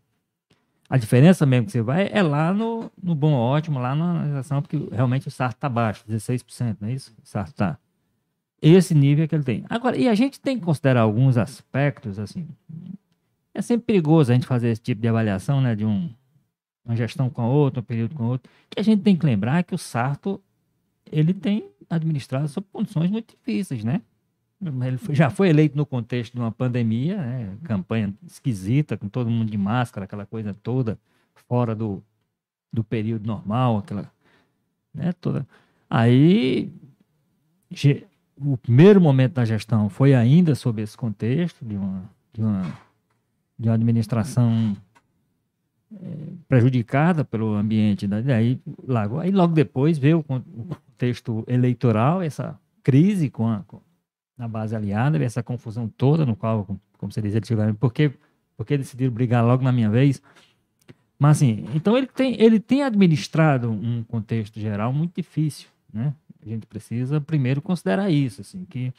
[0.89, 4.63] A diferença mesmo que você vai é lá no, no bom ótimo, lá na organização,
[4.63, 7.15] porque realmente o SART está baixo, 16%, não é isso?
[7.23, 7.79] O SART está.
[8.61, 9.65] Esse nível é que ele tem.
[9.69, 12.49] Agora, e a gente tem que considerar alguns aspectos, assim.
[13.53, 15.75] É sempre perigoso a gente fazer esse tipo de avaliação, né?
[15.75, 16.11] De um,
[16.85, 18.51] uma gestão com a outra, um período com a outra.
[18.71, 20.41] Que a gente tem que lembrar que o Sarto
[21.11, 24.01] ele tem administrado sob condições muito difíceis, né?
[24.61, 27.57] Ele foi, já foi eleito no contexto de uma pandemia, né?
[27.63, 30.99] campanha esquisita, com todo mundo de máscara, aquela coisa toda,
[31.49, 32.03] fora do,
[32.73, 34.11] do período normal, aquela,
[34.93, 35.47] né, toda.
[35.89, 36.73] Aí,
[38.37, 42.79] o primeiro momento da gestão foi ainda sob esse contexto de uma, de uma,
[43.57, 44.77] de uma administração
[45.95, 52.21] é, prejudicada pelo ambiente, da, aí, logo, aí logo depois veio o, o contexto eleitoral,
[52.21, 53.81] essa crise com a, com
[54.39, 56.65] a base aliada, essa confusão toda no qual,
[56.97, 58.13] como você diz, eles tiveram, porque,
[58.57, 60.23] porque decidiram brigar logo na minha vez.
[61.19, 66.15] Mas assim, então ele tem, ele tem administrado um contexto geral muito difícil, né?
[66.41, 68.93] A gente precisa primeiro considerar isso, assim, que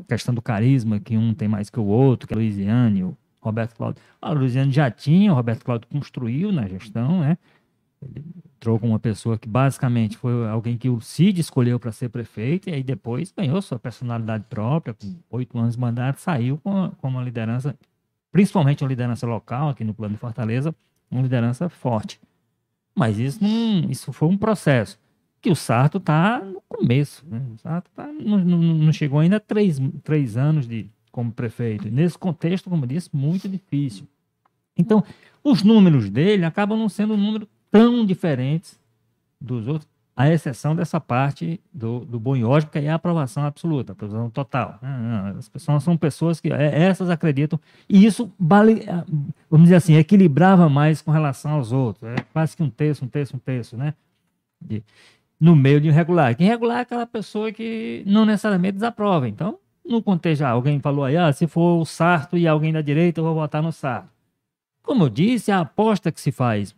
[0.00, 3.16] a questão do carisma, que um tem mais que o outro, que é Luiziane, o
[3.40, 4.02] Roberto Cláudio.
[4.20, 7.36] A Luiziane já tinha, o Roberto Cláudio construiu na gestão, né?
[8.00, 8.24] Ele
[8.62, 12.70] entrou com uma pessoa que basicamente foi alguém que o Cid escolheu para ser prefeito
[12.70, 17.08] e aí depois ganhou sua personalidade própria, com oito anos de mandato, saiu com, com
[17.08, 17.76] uma liderança,
[18.30, 20.72] principalmente uma liderança local aqui no plano de Fortaleza,
[21.10, 22.20] uma liderança forte.
[22.94, 24.96] Mas isso, não, isso foi um processo
[25.40, 27.26] que o Sarto está no começo.
[27.26, 27.42] Né?
[27.52, 31.90] O Sarto tá, não, não, não, chegou ainda a três, três anos de, como prefeito.
[31.90, 34.06] Nesse contexto, como eu disse, muito difícil.
[34.76, 35.02] Então,
[35.42, 38.78] os números dele acabam não sendo um número tão diferentes
[39.40, 43.94] dos outros, à exceção dessa parte do, do Bonhógico, que é a aprovação absoluta, a
[43.94, 44.78] aprovação total.
[45.38, 47.58] As pessoas são pessoas que é, essas acreditam,
[47.88, 48.84] e isso, vale,
[49.50, 52.10] vamos dizer assim, equilibrava mais com relação aos outros.
[52.10, 53.94] É quase que um terço, um terço, um terço, né?
[54.60, 54.84] De,
[55.40, 56.36] no meio de irregular.
[56.36, 59.26] Quem irregular é aquela pessoa que não necessariamente desaprova.
[59.26, 63.18] Então, no contexto, alguém falou aí, ah, se for o Sarto e alguém da direita,
[63.18, 64.08] eu vou votar no Sarto.
[64.82, 66.76] Como eu disse, a aposta que se faz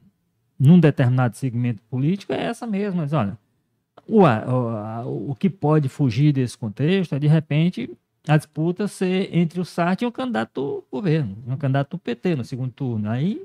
[0.59, 3.03] num determinado segmento político é essa mesma.
[3.03, 3.39] Mas olha,
[4.07, 7.91] o, o, o que pode fugir desse contexto é, de repente,
[8.27, 12.73] a disputa ser entre o Sartre e o candidato governo, um candidato PT no segundo
[12.73, 13.11] turno.
[13.11, 13.43] Aí,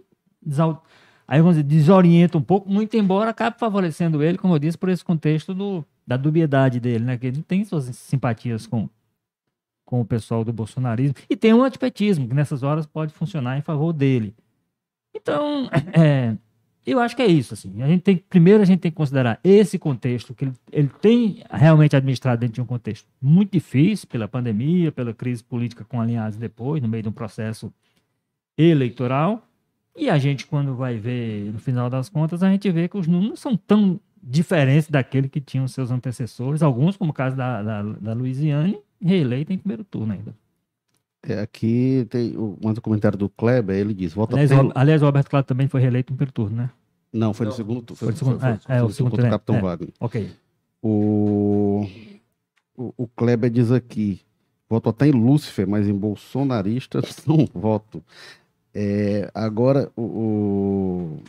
[1.28, 4.90] aí vamos dizer, desorienta um pouco, muito embora acabe favorecendo ele, como eu disse, por
[4.90, 7.18] esse contexto do, da dubiedade dele, né?
[7.18, 8.90] Que ele tem suas simpatias com,
[9.86, 13.62] com o pessoal do bolsonarismo e tem um antipetismo que nessas horas pode funcionar em
[13.62, 14.36] favor dele.
[15.14, 16.36] Então, é,
[16.92, 17.54] eu acho que é isso.
[17.54, 17.82] Assim.
[17.82, 21.44] A gente tem, primeiro, a gente tem que considerar esse contexto, que ele, ele tem
[21.52, 26.38] realmente administrado dentro de um contexto muito difícil, pela pandemia, pela crise política com alinhados
[26.38, 27.74] depois, no meio de um processo
[28.58, 29.46] eleitoral.
[29.96, 33.08] E a gente, quando vai ver, no final das contas, a gente vê que os
[33.08, 37.62] números não são tão diferentes daquele que tinham seus antecessores, alguns, como o caso da,
[37.62, 40.34] da, da Louisiane, reeleita em primeiro turno ainda.
[41.24, 45.30] É, aqui tem um comentário do Kleber, ele diz: volta aliás, o, aliás, o Roberto
[45.30, 46.70] Claro também foi reeleito no primeiro turno, né?
[47.12, 47.98] Não, foi no segundo turno.
[47.98, 49.30] Foi, foi, segundo, foi, foi, é, é, o segundo turno.
[49.30, 49.94] Capitão é, Wagner.
[50.00, 50.32] Ok.
[50.82, 51.88] O,
[52.78, 54.22] o, o Kleber diz aqui:
[54.70, 58.04] voto até em Lúcifer, mas em bolsonarista não voto.
[58.74, 61.22] É, agora, o,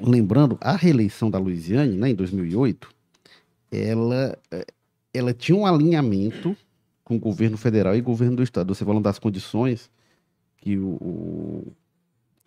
[0.00, 2.88] o, lembrando, a reeleição da Luiziane, né, em 2008,
[3.70, 4.36] ela,
[5.14, 6.56] ela tinha um alinhamento
[7.04, 8.74] com o governo federal e governo do estado.
[8.74, 9.90] Você falando das condições
[10.58, 11.72] que o, o,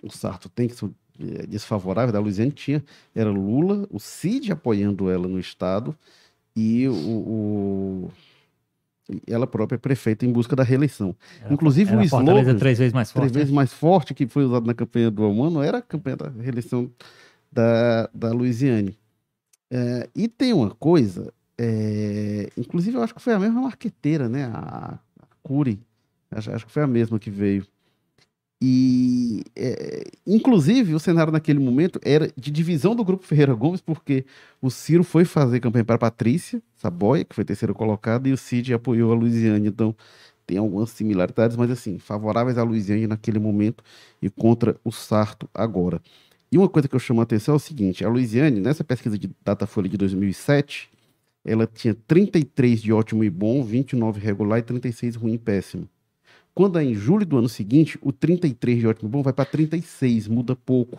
[0.04, 2.84] o Sarto tem, que são é, desfavoráveis, da Luiziane tinha,
[3.16, 5.96] era Lula, o Cid apoiando ela no estado
[6.56, 8.12] e o, o
[9.28, 11.16] ela própria prefeita em busca da reeleição.
[11.40, 13.56] Era, Inclusive era o slogan três vezes mais forte, três vezes né?
[13.56, 16.90] mais forte que foi usado na campanha do Almano era a campanha da reeleição
[17.52, 18.98] da, da Luiziane.
[19.70, 24.46] É, e tem uma coisa é, inclusive, eu acho que foi a mesma marqueteira, né?
[24.46, 25.80] A, a Curi.
[26.30, 27.66] Acho, acho, que foi a mesma que veio.
[28.68, 34.26] E, é, inclusive, o cenário naquele momento era de divisão do grupo Ferreira Gomes, porque
[34.60, 38.74] o Ciro foi fazer campanha para Patrícia Saboia, que foi terceiro colocado, e o Cid
[38.74, 39.68] apoiou a Luiziane.
[39.68, 39.96] Então,
[40.48, 43.84] tem algumas similaridades, mas assim, favoráveis à Luiziane naquele momento
[44.20, 46.02] e contra o Sarto agora.
[46.52, 49.16] E uma coisa que eu chamo a atenção é o seguinte: a Luiziane, nessa pesquisa
[49.16, 50.90] de Datafolha de 2007,
[51.46, 55.88] ela tinha 33 de ótimo e bom, 29 regular e 36 ruim e péssimo.
[56.56, 59.44] Quando é em julho do ano seguinte, o 33 de ótimo e bom vai para
[59.44, 60.98] 36, muda pouco.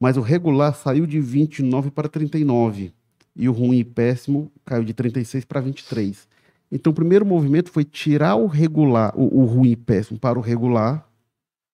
[0.00, 2.90] Mas o regular saiu de 29 para 39
[3.36, 6.26] e o ruim e péssimo caiu de 36 para 23.
[6.72, 10.42] Então o primeiro movimento foi tirar o regular, o, o ruim e péssimo para o
[10.42, 11.06] regular,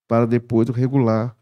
[0.09, 1.37] para depois o regular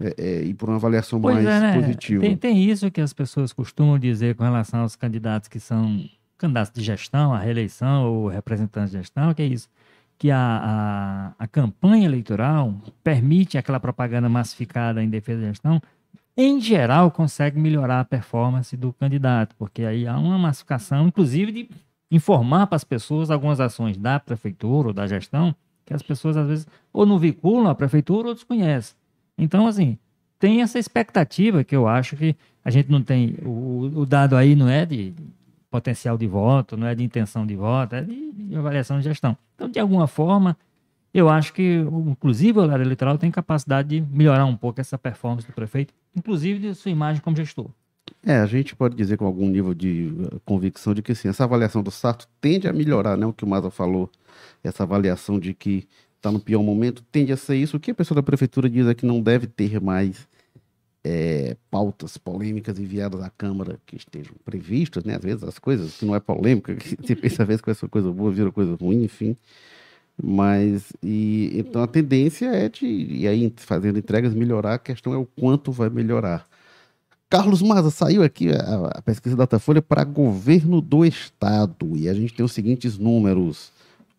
[0.00, 1.74] é, é, ir para uma avaliação pois mais é, né?
[1.74, 2.20] positiva.
[2.20, 6.04] Tem, tem, isso que as pessoas costumam dizer com relação aos candidatos que são
[6.36, 9.68] candidatos de gestão, a reeleição ou representantes de gestão, que é isso.
[10.18, 15.80] Que a, a, a campanha eleitoral permite aquela propaganda massificada em defesa da gestão,
[16.36, 21.68] em geral, consegue melhorar a performance do candidato, porque aí há uma massificação, inclusive, de
[22.10, 25.54] informar para as pessoas algumas ações da prefeitura ou da gestão,
[25.84, 28.96] que as pessoas às vezes ou não vinculam a prefeitura ou desconhecem.
[29.36, 29.98] Então, assim,
[30.38, 33.34] tem essa expectativa que eu acho que a gente não tem.
[33.42, 35.12] O, o dado aí não é de
[35.78, 39.36] potencial de voto, não é de intenção de voto, é de, de avaliação de gestão.
[39.54, 40.56] Então, de alguma forma,
[41.14, 45.46] eu acho que, inclusive, o horário eleitoral tem capacidade de melhorar um pouco essa performance
[45.46, 47.70] do prefeito, inclusive de sua imagem como gestor.
[48.24, 51.44] É, a gente pode dizer com algum nível de uh, convicção de que sim, essa
[51.44, 53.26] avaliação do Sarto tende a melhorar, né?
[53.26, 54.10] O que o Maza falou,
[54.64, 55.86] essa avaliação de que
[56.16, 57.76] está no pior momento, tende a ser isso.
[57.76, 60.26] O que a pessoa da prefeitura diz é que não deve ter mais
[61.10, 65.16] é, pautas polêmicas enviadas à Câmara que estejam previstas, né?
[65.16, 67.88] Às vezes as coisas que não é polêmica, que você pensa às vezes que essa
[67.88, 69.34] coisa boa vira coisa ruim, enfim.
[70.22, 75.16] Mas, e, então a tendência é de, e aí fazendo entregas, melhorar, a questão é
[75.16, 76.46] o quanto vai melhorar.
[77.30, 82.34] Carlos Maza, saiu aqui a, a pesquisa Datafolha para governo do Estado, e a gente
[82.34, 83.70] tem os seguintes números.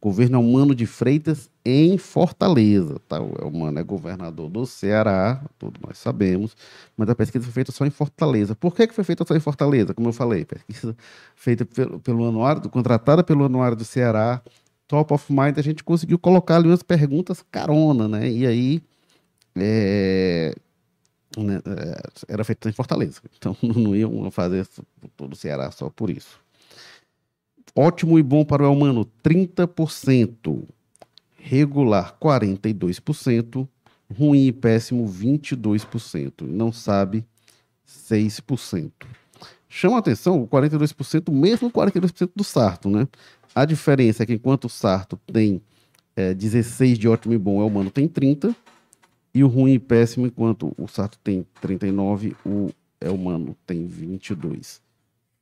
[0.01, 2.99] Governo Humano de Freitas, em Fortaleza.
[3.07, 3.21] Tá?
[3.21, 6.55] O Elmano é governador do Ceará, todos nós sabemos,
[6.97, 8.55] mas a pesquisa foi feita só em Fortaleza.
[8.55, 9.93] Por que, que foi feita só em Fortaleza?
[9.93, 10.95] Como eu falei, pesquisa
[11.35, 14.41] feita pelo, pelo anuário, contratada pelo Anuário do Ceará,
[14.87, 18.29] top of mind, a gente conseguiu colocar ali umas perguntas carona, né?
[18.29, 18.83] E aí
[19.55, 20.53] é,
[21.37, 22.01] né, é,
[22.33, 23.21] era feito em Fortaleza.
[23.37, 24.67] Então não iam fazer
[25.15, 26.39] todo o Ceará só por isso.
[27.75, 30.67] Ótimo e bom para o humano, 30%.
[31.49, 33.67] Regular, 42%.
[34.15, 36.41] Ruim e péssimo, 22%.
[36.41, 37.25] Não sabe,
[37.87, 38.91] 6%.
[39.67, 43.07] Chama atenção o 42%, mesmo 42% do Sarto, né?
[43.55, 45.59] A diferença é que enquanto o Sarto tem
[46.15, 48.55] é, 16 de ótimo e bom, o humano tem 30.
[49.33, 52.69] E o ruim e péssimo, enquanto o Sarto tem 39, o
[53.01, 54.81] Elmano tem 22.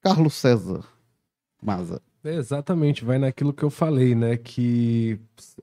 [0.02, 0.86] Carlos César
[1.62, 2.02] Maza.
[2.28, 4.38] É exatamente, vai naquilo que eu falei, né?
[4.38, 5.20] Que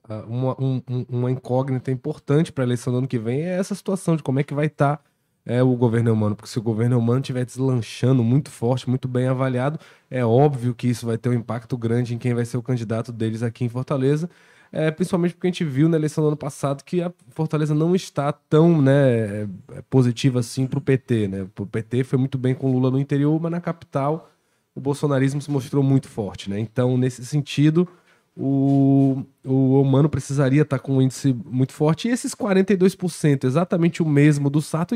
[0.09, 3.75] ah, uma, um, uma incógnita importante para a eleição do ano que vem é essa
[3.75, 5.03] situação de como é que vai estar tá,
[5.45, 6.35] é, o governo humano.
[6.35, 10.87] Porque se o governo humano estiver deslanchando muito forte, muito bem avaliado, é óbvio que
[10.87, 13.69] isso vai ter um impacto grande em quem vai ser o candidato deles aqui em
[13.69, 14.29] Fortaleza
[14.75, 17.95] é, principalmente porque a gente viu na eleição do ano passado que a Fortaleza não
[17.95, 19.47] está tão né, é,
[19.89, 21.29] positiva assim para o PT.
[21.29, 21.47] Né?
[21.57, 24.29] O PT foi muito bem com Lula no interior, mas na capital
[24.75, 26.49] o bolsonarismo se mostrou muito forte.
[26.49, 26.59] Né?
[26.59, 27.87] Então, nesse sentido,
[28.35, 32.07] o, o humano precisaria estar com um índice muito forte.
[32.07, 34.95] E esses 42%, exatamente o mesmo do Sato,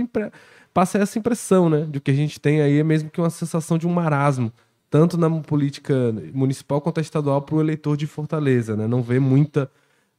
[0.73, 3.77] passa essa impressão né, de que a gente tem aí é mesmo que uma sensação
[3.77, 4.51] de um marasmo
[4.89, 5.93] tanto na política
[6.33, 8.87] municipal quanto estadual para o eleitor de Fortaleza, né?
[8.87, 9.69] Não vê muita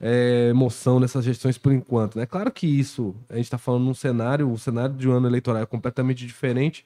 [0.01, 2.17] é, emoção nessas gestões por enquanto.
[2.17, 2.25] Né?
[2.25, 5.63] claro que isso, a gente está falando num cenário, o cenário de um ano eleitoral
[5.63, 6.85] é completamente diferente,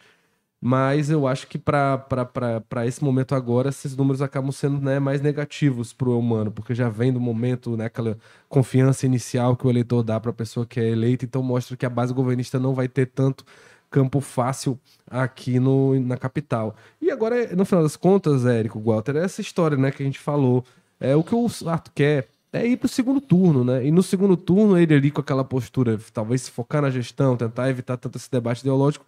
[0.66, 5.92] mas eu acho que para esse momento agora, esses números acabam sendo né, mais negativos
[5.92, 8.16] para o humano, porque já vem do momento, né, aquela
[8.48, 11.84] confiança inicial que o eleitor dá para a pessoa que é eleita, então mostra que
[11.84, 13.44] a base governista não vai ter tanto
[13.90, 16.74] campo fácil aqui no, na capital.
[16.98, 20.18] E agora, no final das contas, Érico Walter, é essa história né, que a gente
[20.18, 20.64] falou.
[20.98, 23.84] É o que o Sarto quer é ir para o segundo turno, né?
[23.84, 27.68] E no segundo turno, ele ali com aquela postura, talvez se focar na gestão, tentar
[27.68, 29.04] evitar tanto esse debate ideológico,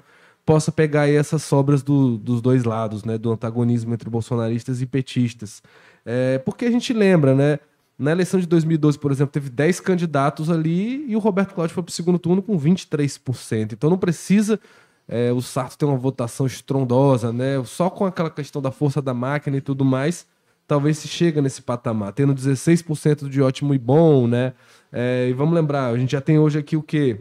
[0.46, 3.18] possa pegar aí essas sobras do, dos dois lados, né?
[3.18, 5.60] Do antagonismo entre bolsonaristas e petistas.
[6.04, 7.58] É, porque a gente lembra, né?
[7.98, 11.82] Na eleição de 2012, por exemplo, teve 10 candidatos ali e o Roberto Cláudio foi
[11.82, 13.72] para o segundo turno com 23%.
[13.72, 14.60] Então não precisa
[15.08, 17.62] é, o Sarto ter uma votação estrondosa, né?
[17.64, 20.26] Só com aquela questão da força da máquina e tudo mais,
[20.68, 24.52] talvez se chega nesse patamar, tendo 16% de ótimo e bom, né?
[24.92, 27.18] É, e vamos lembrar, a gente já tem hoje aqui o quê?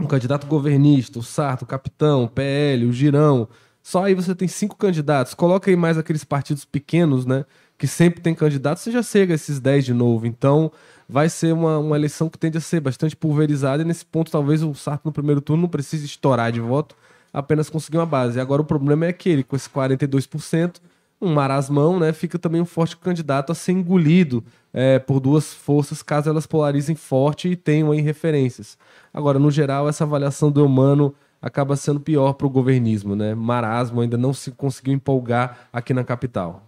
[0.00, 3.48] Um candidato governista, o Sarto, o Capitão, o PL, o Girão.
[3.82, 5.34] Só aí você tem cinco candidatos.
[5.34, 7.44] Coloca aí mais aqueles partidos pequenos, né?
[7.76, 10.26] que sempre tem candidato, você já chega a esses 10 de novo.
[10.26, 10.70] Então,
[11.08, 13.82] vai ser uma, uma eleição que tende a ser bastante pulverizada.
[13.82, 16.96] E nesse ponto, talvez o Sarto no primeiro turno não precise estourar de voto,
[17.32, 18.40] apenas conseguir uma base.
[18.40, 20.76] Agora o problema é que ele, com esse 42%,
[21.24, 26.02] um marasmão, né, fica também um forte candidato a ser engolido é, por duas forças,
[26.02, 28.76] caso elas polarizem forte e tenham aí referências.
[29.12, 33.34] Agora, no geral, essa avaliação do humano acaba sendo pior para o governismo, né?
[33.34, 36.66] Marasmo ainda não se conseguiu empolgar aqui na capital.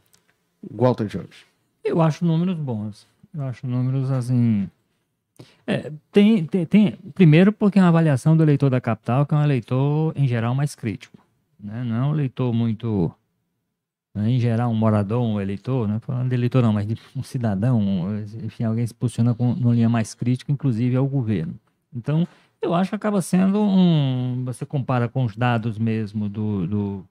[0.71, 1.45] Walter Jones.
[1.85, 3.07] Eu acho números bons.
[3.35, 4.69] Eu acho números assim.
[5.67, 9.37] É, tem, tem, tem, primeiro, porque é uma avaliação do eleitor da capital, que é
[9.39, 11.19] um eleitor, em geral, mais crítico.
[11.59, 11.83] Né?
[11.85, 13.13] Não é um eleitor muito.
[14.17, 14.31] Né?
[14.31, 17.23] Em geral, um morador, um eleitor, não é falando de eleitor, não, mas de um
[17.23, 17.83] cidadão,
[18.43, 21.55] enfim, alguém se posiciona com uma linha mais crítica, inclusive ao governo.
[21.95, 22.27] Então,
[22.63, 24.43] eu acho que acaba sendo um.
[24.47, 27.05] Você compara com os dados mesmo do, do,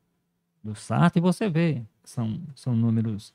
[0.63, 3.33] do SAT e você vê que são, são números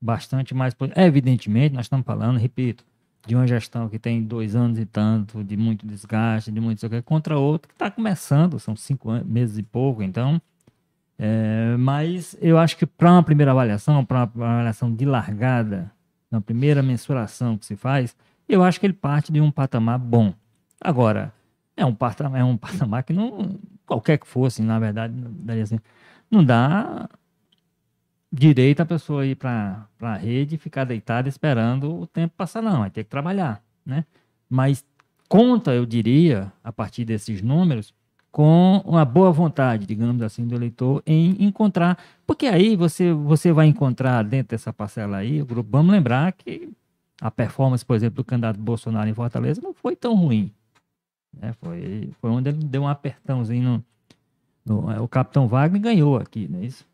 [0.00, 0.72] bastante mais.
[0.94, 2.84] Evidentemente, nós estamos falando, repito,
[3.26, 7.36] de uma gestão que tem dois anos e tanto, de muito desgaste, de muito contra
[7.36, 10.40] outra que está começando, são cinco meses e pouco, então.
[11.18, 15.90] É, mas eu acho que para uma primeira avaliação, para uma avaliação de largada,
[16.30, 18.16] na primeira mensuração que se faz,
[18.48, 20.34] eu acho que ele parte de um patamar bom.
[20.80, 21.32] Agora,
[21.76, 25.78] é um patamar, é um patamar que não, qualquer que fosse, na verdade, daria assim,
[26.30, 27.08] não dá
[28.32, 32.80] direito a pessoa ir para a rede e ficar deitada esperando o tempo passar, não.
[32.80, 34.06] Vai ter que trabalhar, né?
[34.48, 34.84] Mas
[35.28, 37.94] conta, eu diria, a partir desses números,
[38.32, 41.98] com uma boa vontade, digamos assim, do eleitor em encontrar.
[42.26, 46.70] Porque aí você, você vai encontrar dentro dessa parcela aí, o grupo, vamos lembrar que
[47.20, 50.50] a performance, por exemplo, do candidato Bolsonaro em Fortaleza não foi tão ruim.
[51.38, 51.52] Né?
[51.60, 53.84] Foi, foi onde ele deu um apertãozinho
[54.64, 56.86] no, no, é, o capitão Wagner ganhou aqui, não é isso?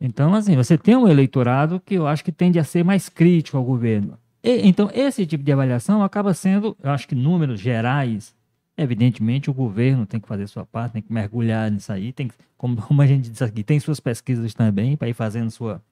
[0.00, 3.56] Então, assim, você tem um eleitorado que eu acho que tende a ser mais crítico
[3.56, 4.18] ao governo.
[4.42, 8.34] e- então, esse tipo de avaliação acaba sendo, eu acho que números gerais,
[8.76, 12.34] evidentemente o governo tem que fazer sua parte, tem que mergulhar nisso aí, tem que,
[12.56, 15.82] como, como a gente disse aqui, tem suas pesquisas também para ir fazendo sua,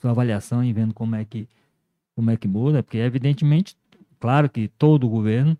[0.00, 1.48] sua avaliação e vendo como é que
[2.14, 3.76] como é que muda, porque evidentemente,
[4.18, 5.56] claro que todo governo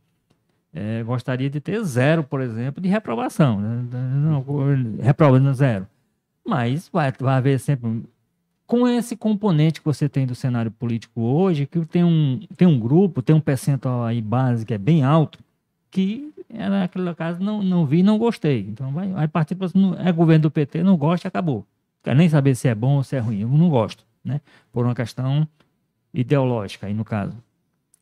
[0.75, 3.85] eh, gostaria de ter zero, por exemplo, de reprovação, né?
[3.93, 4.45] Não,
[5.01, 5.87] reprovando zero.
[6.45, 8.03] Mas vai, vai haver sempre
[8.67, 12.79] com esse componente que você tem do cenário político hoje, que tem um, tem um
[12.79, 15.39] grupo, tem um percentual aí base que é bem alto,
[15.91, 18.61] que naquele caso não, não vi não gostei.
[18.61, 19.69] Então vai, vai partir para
[20.05, 21.67] é governo do PT, não gosta, acabou.
[22.03, 23.41] Quer nem saber se é bom ou se é ruim.
[23.41, 24.41] Eu não gosto, né?
[24.73, 25.47] Por uma questão
[26.13, 27.37] ideológica aí no caso.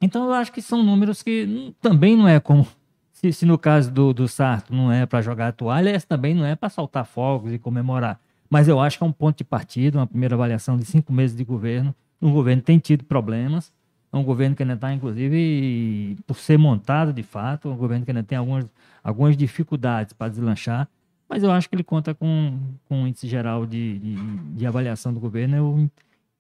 [0.01, 2.67] Então eu acho que são números que também não é como
[3.13, 6.35] se, se no caso do, do Sarto não é para jogar a toalha, esse também
[6.35, 8.21] não é para soltar fogos e comemorar.
[8.49, 11.35] Mas eu acho que é um ponto de partida, uma primeira avaliação de cinco meses
[11.35, 11.95] de governo.
[12.21, 13.73] O governo tem tido problemas.
[14.17, 18.03] É um governo que ainda está, inclusive, por ser montado de fato, é um governo
[18.05, 18.65] que ainda tem algumas,
[19.05, 20.89] algumas dificuldades para deslanchar.
[21.29, 22.59] Mas eu acho que ele conta com,
[22.89, 24.15] com um índice geral de, de,
[24.57, 25.55] de avaliação do governo.
[25.55, 25.91] Eu,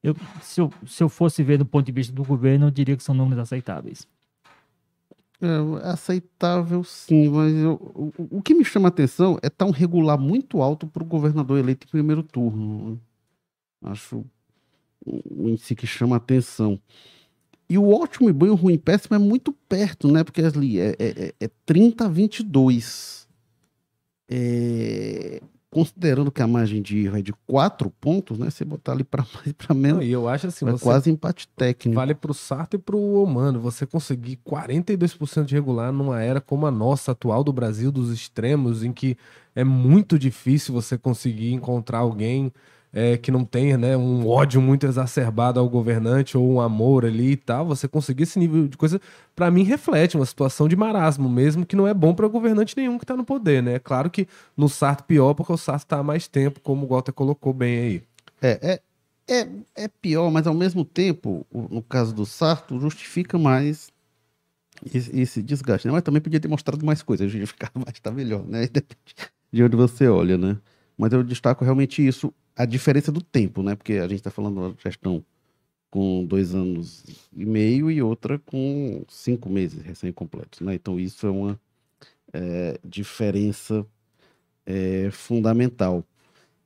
[0.03, 2.97] eu, se, eu, se eu fosse ver do ponto de vista do governo, eu diria
[2.97, 4.09] que são números aceitáveis.
[5.39, 9.70] É aceitável sim, mas eu- o, o que me chama a atenção é estar um
[9.70, 12.99] regular muito alto para o governador eleito em primeiro turno.
[13.83, 14.24] Acho
[15.07, 16.81] um índice que chama a atenção.
[17.69, 20.23] E o ótimo e bom e o ruim e péssimo é muito perto, né?
[20.23, 23.27] Porque ali é, é, é 30 a 22.
[24.29, 25.41] É,
[25.71, 28.49] considerando que a margem de erro é de 4 pontos, né?
[28.49, 31.97] Você botar ali para mais para menos, e eu acho assim, é quase empate técnico.
[31.97, 33.61] vale pro Sarto e pro Omano.
[33.61, 38.85] Você conseguir 42% de regular numa era como a nossa atual do Brasil, dos extremos,
[38.85, 39.17] em que
[39.55, 42.53] é muito difícil você conseguir encontrar alguém
[42.97, 47.33] é, que não tenha né, um ódio muito exacerbado ao governante ou um amor ali
[47.33, 47.67] e tal.
[47.67, 48.99] Você conseguir esse nível de coisa,
[49.35, 52.97] pra mim, reflete uma situação de marasmo mesmo, que não é bom pra governante nenhum
[52.97, 53.79] que tá no poder, né?
[53.79, 54.27] Claro que
[54.57, 57.79] no Sarto pior, porque o Sarto tá há mais tempo, como o Walter colocou bem
[57.79, 58.03] aí.
[58.41, 58.81] É,
[59.29, 59.49] é, é,
[59.85, 63.93] é pior, mas ao mesmo tempo, no caso do Sarto, justifica mais
[64.91, 65.93] esse, esse desgaste, né?
[65.93, 68.67] Mas também podia ter mostrado mais coisas, justificar mais tá melhor, né?
[68.73, 69.15] Depende
[69.53, 70.57] de onde você olha, né?
[70.97, 73.75] Mas eu destaco realmente isso, a diferença do tempo, né?
[73.77, 75.25] Porque a gente está falando de uma gestão
[75.91, 77.05] com dois anos
[77.37, 80.75] e meio e outra com cinco meses recém-completos, né?
[80.75, 81.61] Então isso é uma
[82.33, 83.87] é, diferença
[84.67, 86.05] é, fundamental.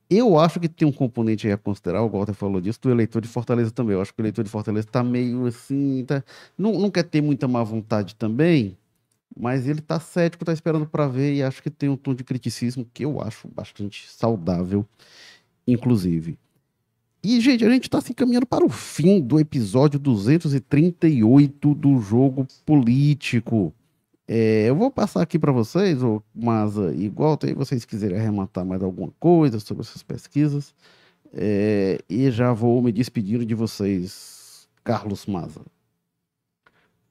[0.09, 3.21] Eu acho que tem um componente aí a considerar, o Walter falou disso, do eleitor
[3.21, 3.95] de Fortaleza também.
[3.95, 6.23] Eu acho que o eleitor de Fortaleza está meio assim, tá-
[6.57, 8.77] não, não quer ter muita má vontade também,
[9.37, 12.23] mas ele está cético, está esperando para ver e acho que tem um tom de
[12.23, 14.85] criticismo que eu acho bastante saudável,
[15.71, 16.37] inclusive.
[17.23, 22.47] E, gente, a gente está se encaminhando para o fim do episódio 238 do Jogo
[22.65, 23.73] Político.
[24.27, 28.65] É, eu vou passar aqui para vocês, o Maza e Walter, aí vocês quiserem arrematar
[28.65, 30.73] mais alguma coisa sobre essas pesquisas.
[31.33, 35.61] É, e já vou me despedindo de vocês, Carlos Maza.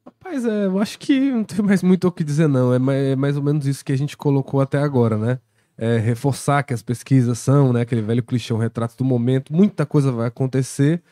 [0.05, 2.75] Rapaz, é, eu acho que não tem mais muito o que dizer, não.
[2.75, 5.39] É mais, é mais ou menos isso que a gente colocou até agora, né?
[5.83, 7.81] É, reforçar que as pesquisas são, né?
[7.81, 9.51] Aquele velho clichê, um retrato do momento.
[9.51, 11.03] Muita coisa vai acontecer.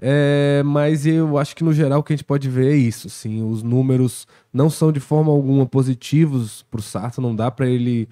[0.00, 3.08] É, mas eu acho que no geral o que a gente pode ver é isso,
[3.08, 3.42] sim.
[3.42, 8.08] Os números não são de forma alguma positivos para o Sarto, não dá para ele,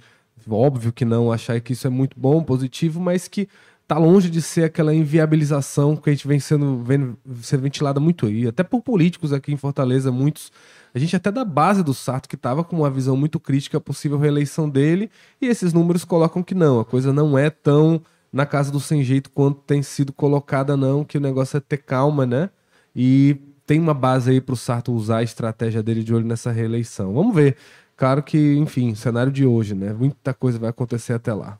[0.48, 3.48] óbvio que não, achar que isso é muito bom, positivo, mas que
[3.86, 8.26] tá longe de ser aquela inviabilização que a gente vem sendo, vendo, sendo ventilada muito
[8.26, 10.50] aí, até por políticos aqui em Fortaleza, muitos.
[10.94, 13.80] A gente até da base do Sarto que estava com uma visão muito crítica à
[13.80, 18.46] possível reeleição dele, e esses números colocam que não, a coisa não é tão na
[18.46, 22.24] casa do sem jeito quanto tem sido colocada, não, que o negócio é ter calma,
[22.24, 22.50] né?
[22.96, 23.36] E
[23.66, 27.12] tem uma base aí pro Sarto usar a estratégia dele de olho nessa reeleição.
[27.12, 27.56] Vamos ver.
[27.96, 29.92] Claro que, enfim, cenário de hoje, né?
[29.92, 31.58] Muita coisa vai acontecer até lá.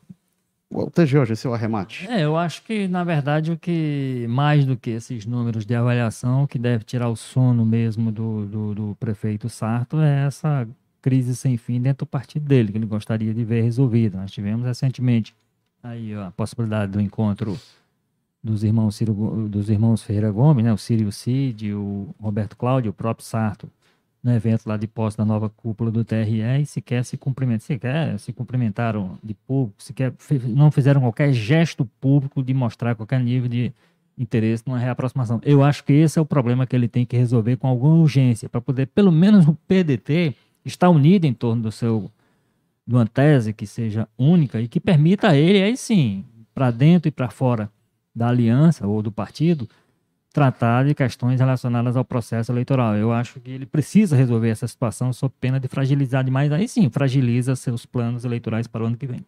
[0.72, 2.08] Walter Jorge, seu arremate.
[2.10, 6.44] É, eu acho que, na verdade, o que mais do que esses números de avaliação,
[6.44, 10.66] o que deve tirar o sono mesmo do, do, do prefeito Sarto é essa
[11.02, 14.18] crise sem fim dentro do partido dele, que ele gostaria de ver resolvida.
[14.18, 15.34] Nós tivemos recentemente
[15.82, 17.58] aí ó, a possibilidade do encontro
[18.42, 19.12] dos irmãos, Ciro,
[19.48, 23.68] dos irmãos Ferreira Gomes, né, o Círio Cid, o Roberto Cláudio, o próprio Sarto,
[24.22, 28.18] no evento lá de posse da nova cúpula do TRE e sequer se cumprimentam, sequer
[28.18, 30.12] se cumprimentaram de público, sequer
[30.46, 33.72] não fizeram qualquer gesto público de mostrar qualquer nível de
[34.16, 35.40] interesse numa reaproximação.
[35.44, 38.48] Eu acho que esse é o problema que ele tem que resolver com alguma urgência,
[38.48, 42.10] para poder, pelo menos o PDT, estar unido em torno do seu
[42.86, 47.08] de uma tese que seja única e que permita a ele, aí sim, para dentro
[47.08, 47.70] e para fora
[48.14, 49.68] da aliança ou do partido,
[50.32, 52.96] tratar de questões relacionadas ao processo eleitoral.
[52.96, 56.50] Eu acho que ele precisa resolver essa situação sob pena de fragilizar demais.
[56.50, 59.24] Aí sim, fragiliza seus planos eleitorais para o ano que vem.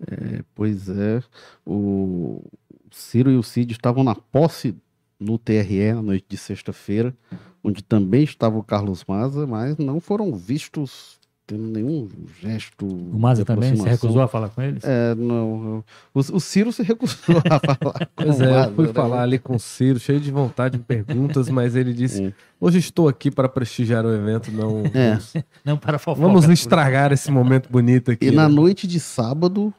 [0.00, 1.22] É, pois é,
[1.66, 2.42] o
[2.90, 4.74] Ciro e o Cid estavam na posse
[5.18, 7.14] no TRE na noite de sexta-feira,
[7.62, 11.19] onde também estava o Carlos Maza, mas não foram vistos
[11.50, 12.08] tendo nenhum
[12.40, 12.86] gesto.
[12.86, 14.84] O Maza também se recusou a falar com eles?
[14.84, 15.84] É, não.
[16.14, 18.92] O, o Ciro se recusou a falar com Pois o é, Maza, fui né?
[18.92, 22.32] falar ali com o Ciro, cheio de vontade de perguntas, mas ele disse: Hum.
[22.60, 24.84] Hoje estou aqui para prestigiar o evento, não.
[24.94, 25.10] É.
[25.20, 25.34] Vamos,
[25.64, 26.26] Não para fofoca.
[26.26, 28.26] vamos estragar esse momento bonito aqui.
[28.26, 28.54] E na né?
[28.54, 29.74] noite de sábado,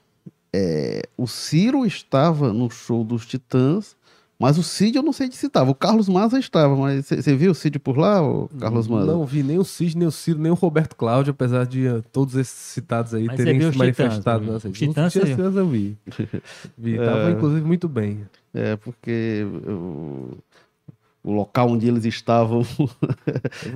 [0.54, 3.96] é, o Ciro estava no show dos Titãs,
[4.42, 5.70] mas o Cid eu não sei de se estava.
[5.70, 9.12] O Carlos Maza estava, mas você viu o Cid por lá, o Carlos Maza?
[9.12, 12.02] Não vi nem o Cid, nem o Ciro, nem o Roberto Cláudio, apesar de eh,
[12.12, 14.46] todos esses citados aí Mas terem se manifestado.
[14.46, 14.80] Titãs, redes.
[14.80, 15.98] Titãs Titãs eu vi.
[16.78, 16.98] vi.
[16.98, 18.26] Tava, inclusive, muito bem.
[18.54, 20.38] É, porque o,
[21.24, 22.66] o local onde eles estavam.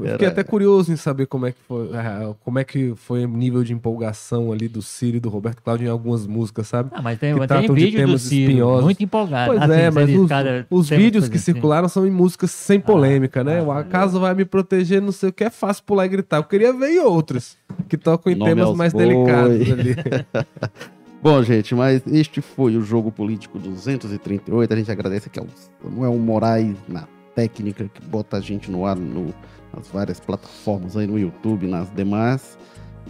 [0.01, 3.23] Eu fiquei até curioso em saber como é que foi, ah, como é que foi
[3.25, 6.89] o nível de empolgação ali do Ciro e do Roberto Cláudio em algumas músicas, sabe?
[6.93, 8.83] Ah, mas tem, que tem tratam de vídeo do temas Ciro, espinhosos.
[8.83, 9.51] muito empolgado.
[9.51, 11.53] Pois Assim, é, mas os, cada os vídeos que assim.
[11.53, 13.59] circularam são em músicas sem polêmica, né?
[13.59, 16.37] ah, o acaso vai me proteger, não sei o que, é fácil pular e gritar.
[16.37, 19.05] Eu queria ver em outros que tocam em temas mais boi.
[19.05, 19.95] delicados ali.
[21.21, 24.71] Bom, gente, mas este foi o Jogo Político 238.
[24.71, 25.47] A gente agradece aqui ao
[25.81, 29.33] Samuel Moraes na técnica que bota a gente no ar no-
[29.75, 32.57] nas várias plataformas aí no YouTube, nas demais.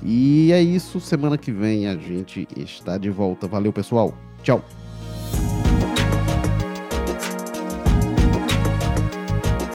[0.03, 0.99] E é isso.
[0.99, 3.47] Semana que vem a gente está de volta.
[3.47, 4.13] Valeu, pessoal.
[4.43, 4.63] Tchau.